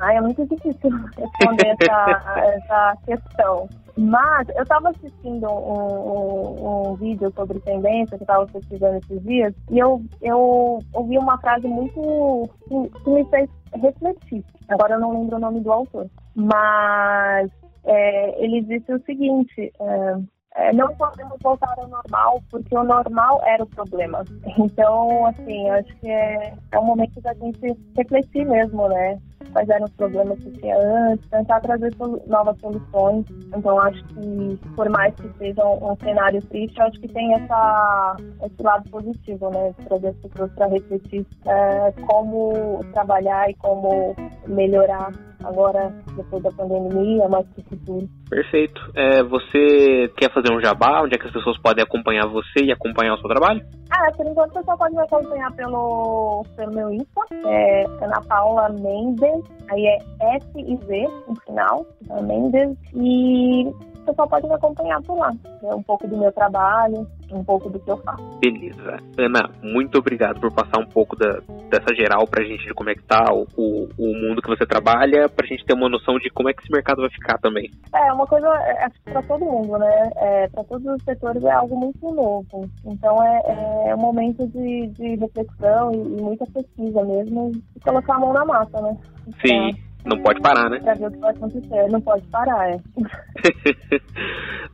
Ah, 0.00 0.14
é 0.14 0.20
muito 0.20 0.46
difícil 0.46 0.90
responder 1.16 1.76
essa, 1.80 2.40
essa 2.56 2.96
questão. 3.06 3.68
Mas 3.96 4.48
eu 4.50 4.62
estava 4.62 4.90
assistindo 4.90 5.46
um, 5.48 6.10
um, 6.10 6.90
um, 6.90 6.94
vídeo 6.94 7.32
sobre 7.34 7.60
tendência 7.60 8.16
que 8.16 8.24
estava 8.24 8.46
pesquisando 8.46 8.96
esses 8.98 9.22
dias 9.22 9.54
e 9.70 9.78
eu, 9.78 10.02
eu 10.22 10.78
ouvi 10.92 11.18
uma 11.18 11.38
frase 11.38 11.66
muito 11.66 12.48
que, 12.68 13.00
que 13.00 13.10
me 13.10 13.24
fez 13.26 13.48
refletir. 13.74 14.44
Agora 14.68 14.94
eu 14.94 15.00
não 15.00 15.12
lembro 15.12 15.36
o 15.36 15.40
nome 15.40 15.60
do 15.60 15.72
autor. 15.72 16.08
Mas 16.34 17.50
é, 17.84 18.44
ele 18.44 18.62
disse 18.62 18.92
o 18.92 19.02
seguinte: 19.04 19.72
é, 19.80 20.16
é, 20.60 20.74
não 20.74 20.94
podemos 20.94 21.38
voltar 21.42 21.74
ao 21.78 21.88
normal, 21.88 22.42
porque 22.50 22.76
o 22.76 22.84
normal 22.84 23.40
era 23.46 23.62
o 23.62 23.66
problema. 23.66 24.22
Então, 24.58 25.26
assim, 25.26 25.70
acho 25.70 25.96
que 25.96 26.08
é, 26.08 26.52
é 26.72 26.78
um 26.78 26.84
momento 26.84 27.18
da 27.22 27.32
gente 27.34 27.76
refletir 27.96 28.44
mesmo, 28.44 28.88
né? 28.88 29.18
Quais 29.52 29.68
eram 29.70 29.86
os 29.86 29.92
problemas 29.92 30.38
que 30.38 30.50
tinha 30.50 30.76
antes, 30.76 31.26
tentar 31.30 31.60
trazer 31.60 31.92
novas 32.26 32.58
soluções. 32.60 33.24
Então, 33.56 33.80
acho 33.80 34.04
que, 34.04 34.60
por 34.76 34.88
mais 34.90 35.14
que 35.14 35.28
seja 35.38 35.64
um, 35.64 35.92
um 35.92 35.96
cenário 35.96 36.42
triste, 36.42 36.80
acho 36.82 37.00
que 37.00 37.08
tem 37.08 37.34
essa, 37.34 38.16
esse 38.44 38.62
lado 38.62 38.88
positivo, 38.90 39.50
né? 39.50 39.74
Trazer 39.86 40.08
as 40.08 40.16
pessoas 40.16 40.52
para 40.52 40.66
refletir 40.66 41.26
é, 41.46 41.92
como 42.06 42.84
trabalhar 42.92 43.48
e 43.48 43.54
como 43.54 44.14
melhorar 44.46 45.10
agora, 45.44 45.92
depois 46.16 46.42
da 46.42 46.50
pandemia, 46.50 47.28
mais 47.28 47.46
que 47.54 47.62
futuro. 47.62 48.08
Perfeito. 48.28 48.80
É, 48.94 49.22
você 49.22 50.12
quer 50.16 50.32
fazer 50.32 50.52
um 50.52 50.60
jabá? 50.60 51.02
Onde 51.02 51.14
é 51.14 51.18
que 51.18 51.26
as 51.26 51.32
pessoas 51.32 51.58
podem 51.58 51.82
acompanhar 51.82 52.26
você 52.26 52.64
e 52.64 52.72
acompanhar 52.72 53.14
o 53.14 53.18
seu 53.18 53.28
trabalho? 53.28 53.60
Ah, 53.90 54.10
por 54.16 54.26
enquanto 54.26 54.52
você 54.52 54.62
só 54.64 54.76
pode 54.76 54.94
me 54.94 55.02
acompanhar 55.02 55.52
pelo, 55.52 56.44
pelo 56.56 56.72
meu 56.72 56.92
Insta, 56.92 57.20
é 57.46 57.84
Ana 58.02 58.20
Paula 58.28 58.68
Mendes, 58.68 59.44
aí 59.70 59.86
é 59.86 59.98
S 60.36 60.46
e 60.56 60.76
Z 60.86 61.08
no 61.28 61.34
final, 61.40 61.86
Mendes, 62.22 62.76
e 62.94 63.70
você 64.04 64.14
só 64.14 64.26
pode 64.26 64.46
me 64.46 64.54
acompanhar 64.54 65.00
por 65.02 65.18
lá. 65.18 65.30
É 65.62 65.74
um 65.74 65.82
pouco 65.82 66.06
do 66.06 66.16
meu 66.16 66.32
trabalho, 66.32 67.06
um 67.32 67.44
pouco 67.44 67.68
do 67.68 67.78
que 67.78 67.90
eu 67.90 67.96
faço. 67.98 68.22
Beleza. 68.40 68.98
Ana, 69.18 69.50
muito 69.62 69.98
obrigado 69.98 70.40
por 70.40 70.52
passar 70.52 70.80
um 70.80 70.86
pouco 70.86 71.16
da, 71.16 71.40
dessa 71.68 71.94
geral 71.94 72.26
pra 72.26 72.44
gente 72.44 72.64
de 72.64 72.74
como 72.74 72.90
é 72.90 72.94
que 72.94 73.02
tá 73.02 73.32
o, 73.32 73.46
o, 73.56 73.88
o 73.98 74.14
mundo 74.14 74.42
que 74.42 74.48
você 74.48 74.66
trabalha, 74.66 75.28
pra 75.28 75.46
gente 75.46 75.64
ter 75.64 75.74
uma 75.74 75.88
noção 75.88 76.18
de 76.18 76.30
como 76.30 76.48
é 76.48 76.52
que 76.52 76.62
esse 76.62 76.72
mercado 76.72 77.02
vai 77.02 77.10
ficar 77.10 77.38
também. 77.38 77.70
É, 77.94 78.12
uma 78.12 78.26
coisa, 78.26 78.48
é, 78.48 78.84
acho 78.84 78.94
que 79.02 79.10
pra 79.10 79.22
todo 79.22 79.44
mundo, 79.44 79.78
né? 79.78 80.10
É, 80.16 80.48
pra 80.48 80.64
todos 80.64 80.86
os 80.86 81.02
setores 81.04 81.44
é 81.44 81.52
algo 81.52 81.76
muito 81.76 82.12
novo. 82.12 82.68
Então 82.84 83.22
é, 83.22 83.90
é 83.90 83.94
um 83.94 84.00
momento 84.00 84.46
de, 84.48 84.88
de 84.88 85.16
reflexão 85.16 85.92
e, 85.92 86.18
e 86.18 86.22
muita 86.22 86.46
pesquisa 86.46 87.04
mesmo, 87.04 87.52
e 87.76 87.80
colocar 87.80 88.14
a 88.14 88.18
mão 88.18 88.32
na 88.32 88.44
massa, 88.44 88.80
né? 88.80 88.96
Sim. 89.44 89.70
É. 89.70 89.89
Não 90.04 90.22
pode 90.22 90.40
parar, 90.40 90.70
né? 90.70 90.78
Pra 90.80 90.94
ver 90.94 91.06
o 91.06 91.10
que 91.10 91.18
vai 91.18 91.30
acontecer. 91.30 91.88
Não 91.88 92.00
pode 92.00 92.26
parar, 92.28 92.70
é. 92.70 92.80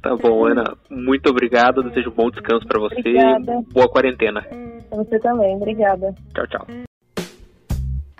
tá 0.02 0.16
bom, 0.16 0.46
Ana. 0.46 0.64
Muito 0.90 1.28
obrigado. 1.28 1.82
Desejo 1.82 2.10
um 2.10 2.14
bom 2.14 2.30
descanso 2.30 2.66
para 2.66 2.80
você. 2.80 2.98
Obrigada. 2.98 3.62
Boa 3.72 3.88
quarentena. 3.88 4.42
Pra 4.88 4.98
você 4.98 5.18
também. 5.18 5.56
Obrigada. 5.56 6.14
Tchau, 6.34 6.46
tchau 6.46 6.85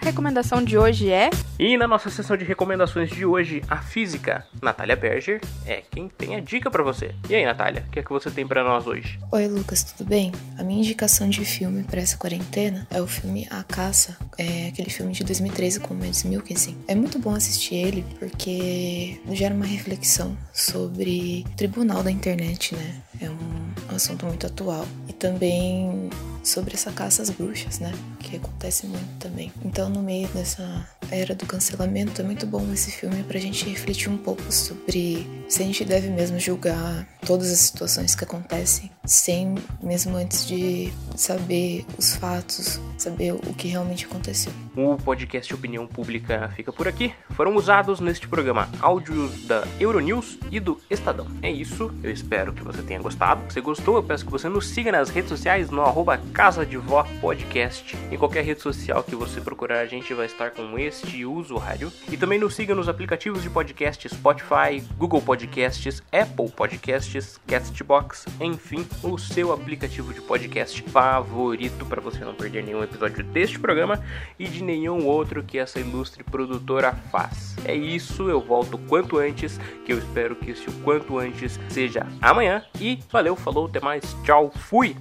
recomendação 0.07 0.63
de 0.63 0.79
hoje 0.79 1.11
é. 1.11 1.31
E 1.59 1.77
na 1.77 1.89
nossa 1.89 2.09
sessão 2.09 2.37
de 2.37 2.45
recomendações 2.45 3.11
de 3.11 3.27
hoje, 3.27 3.61
a 3.69 3.79
física, 3.79 4.47
Natália 4.63 4.95
Berger, 4.95 5.41
é 5.67 5.83
quem 5.91 6.09
tem 6.09 6.37
a 6.37 6.41
dica 6.41 6.71
para 6.71 6.83
você. 6.83 7.13
E 7.29 7.35
aí, 7.35 7.45
Natália, 7.45 7.85
o 7.89 7.91
que 7.91 7.99
é 7.99 8.03
que 8.05 8.11
você 8.11 8.31
tem 8.31 8.47
para 8.47 8.63
nós 8.63 8.87
hoje? 8.87 9.19
Oi, 9.33 9.49
Lucas, 9.49 9.83
tudo 9.83 10.09
bem? 10.09 10.31
A 10.57 10.63
minha 10.63 10.79
indicação 10.79 11.29
de 11.29 11.45
filme 11.45 11.83
para 11.83 12.01
essa 12.01 12.17
quarentena 12.17 12.87
é 12.89 13.03
o 13.03 13.07
filme 13.07 13.49
A 13.51 13.65
Caça, 13.65 14.17
é 14.39 14.69
aquele 14.69 14.91
filme 14.91 15.13
de 15.13 15.25
2013 15.25 15.81
com 15.81 15.93
o 15.93 15.97
Mads 15.97 16.23
Mikkelsen. 16.23 16.77
É 16.87 16.95
muito 16.95 17.19
bom 17.19 17.35
assistir 17.35 17.75
ele 17.75 18.05
porque 18.17 19.21
gera 19.33 19.55
uma 19.55 19.67
reflexão 19.67 20.37
sobre 20.53 21.45
o 21.47 21.57
tribunal 21.57 22.05
da 22.05 22.13
internet, 22.13 22.77
né? 22.77 23.03
É 23.21 23.31
um 23.31 23.95
assunto 23.95 24.27
muito 24.27 24.47
atual. 24.47 24.87
E 25.09 25.13
também 25.13 26.11
sobre 26.47 26.75
essa 26.75 26.93
caça 26.93 27.23
às 27.23 27.31
bruxas, 27.31 27.81
né? 27.81 27.93
Que 28.21 28.37
acontece 28.37 28.87
muito 28.87 29.19
também. 29.19 29.53
Então, 29.65 29.89
no 29.89 30.03
meio 30.03 30.29
dessa 30.29 30.89
era 31.11 31.35
do 31.35 31.47
cancelamento, 31.47 32.21
é 32.21 32.25
muito 32.25 32.47
bom 32.47 32.73
esse 32.73 32.91
filme 32.91 33.23
pra 33.25 33.39
gente 33.39 33.69
refletir 33.69 34.09
um 34.09 34.17
pouco 34.17 34.43
sobre 34.51 35.27
se 35.49 35.63
a 35.63 35.67
gente 35.67 35.85
deve 35.85 36.09
mesmo 36.09 36.39
julgar 36.39 37.07
todas 37.25 37.51
as 37.51 37.59
situações 37.59 38.15
que 38.15 38.25
acontecem 38.25 38.91
sem 39.05 39.55
mesmo 39.83 40.17
antes 40.17 40.47
de 40.47 40.93
saber 41.17 41.85
os 41.97 42.15
fatos, 42.17 42.81
saber 42.99 43.33
o 43.33 43.55
que 43.55 43.69
realmente 43.69 44.05
aconteceu. 44.05 44.53
O 44.77 44.97
podcast 44.97 45.53
Opinião 45.55 45.87
Pública 45.87 46.53
fica 46.55 46.73
por 46.73 46.89
aqui. 46.89 47.13
Foram 47.31 47.55
usados 47.57 48.01
neste 48.01 48.29
programa 48.29 48.69
áudios 48.81 49.47
da 49.47 49.67
Euronews 49.79 50.39
e 50.51 50.59
do 50.59 50.81
Estadão. 50.91 51.27
É 51.43 51.51
isso, 51.51 51.93
eu 52.03 52.11
espero 52.11 52.53
que 52.53 52.63
você 52.63 52.83
tenha 52.83 53.01
gostado. 53.07 53.53
Se 53.53 53.61
gostou, 53.61 53.95
eu 53.95 54.03
peço 54.03 54.27
que 54.27 54.33
você 54.33 54.49
nos 54.49 54.67
siga 54.67 54.91
nas 54.91 55.11
redes 55.11 55.29
sociais 55.29 55.71
no 55.71 55.81
arroba 55.83 56.19
Casa 56.33 56.67
de 56.67 56.77
Vó 56.77 57.05
Podcast. 57.21 57.97
Em 58.11 58.19
qualquer 58.19 58.45
rede 58.45 58.61
social 58.61 59.05
que 59.05 59.15
você 59.15 59.41
procurar, 59.41 59.79
a 59.79 59.87
gente 59.87 60.13
vai 60.13 60.27
estar 60.27 60.51
com 60.51 60.77
este 60.77 61.25
usuário. 61.25 61.93
E 62.11 62.17
também 62.17 62.37
nos 62.37 62.57
siga 62.57 62.75
nos 62.75 62.89
aplicativos 62.89 63.45
de 63.45 63.49
podcast 63.49 64.09
Spotify, 64.09 64.83
Google 64.99 65.23
Podcasts, 65.23 66.03
Apple 66.11 66.51
Podcasts, 66.51 67.39
Castbox, 67.47 68.27
enfim, 68.41 68.85
o 69.05 69.17
seu 69.17 69.53
aplicativo 69.53 70.13
de 70.13 70.21
podcast 70.21 70.83
favorito 70.83 71.87
para 71.87 72.01
você 72.01 72.25
não 72.25 72.35
perder 72.35 72.65
nenhum 72.65 72.83
episódio 72.83 73.23
deste 73.23 73.57
programa 73.61 74.03
e 74.37 74.49
de 74.49 74.65
nenhum 74.65 75.07
outro 75.07 75.45
que 75.45 75.59
essa 75.59 75.79
ilustre 75.79 76.25
produtora 76.25 76.93
faz. 77.13 77.55
É 77.65 77.75
isso, 77.75 78.29
eu 78.29 78.41
volto 78.41 78.77
quanto 78.77 79.19
antes, 79.19 79.61
que 79.85 79.93
eu 79.93 79.99
espero 79.99 80.35
que 80.35 80.51
esse 80.51 80.69
o 80.69 80.73
quanto 80.83 81.19
antes 81.19 81.61
seja 81.69 82.05
amanhã. 82.21 82.65
Valeu, 83.11 83.35
falou, 83.35 83.67
até 83.67 83.81
mais, 83.81 84.17
tchau, 84.25 84.53
fui! 84.55 84.95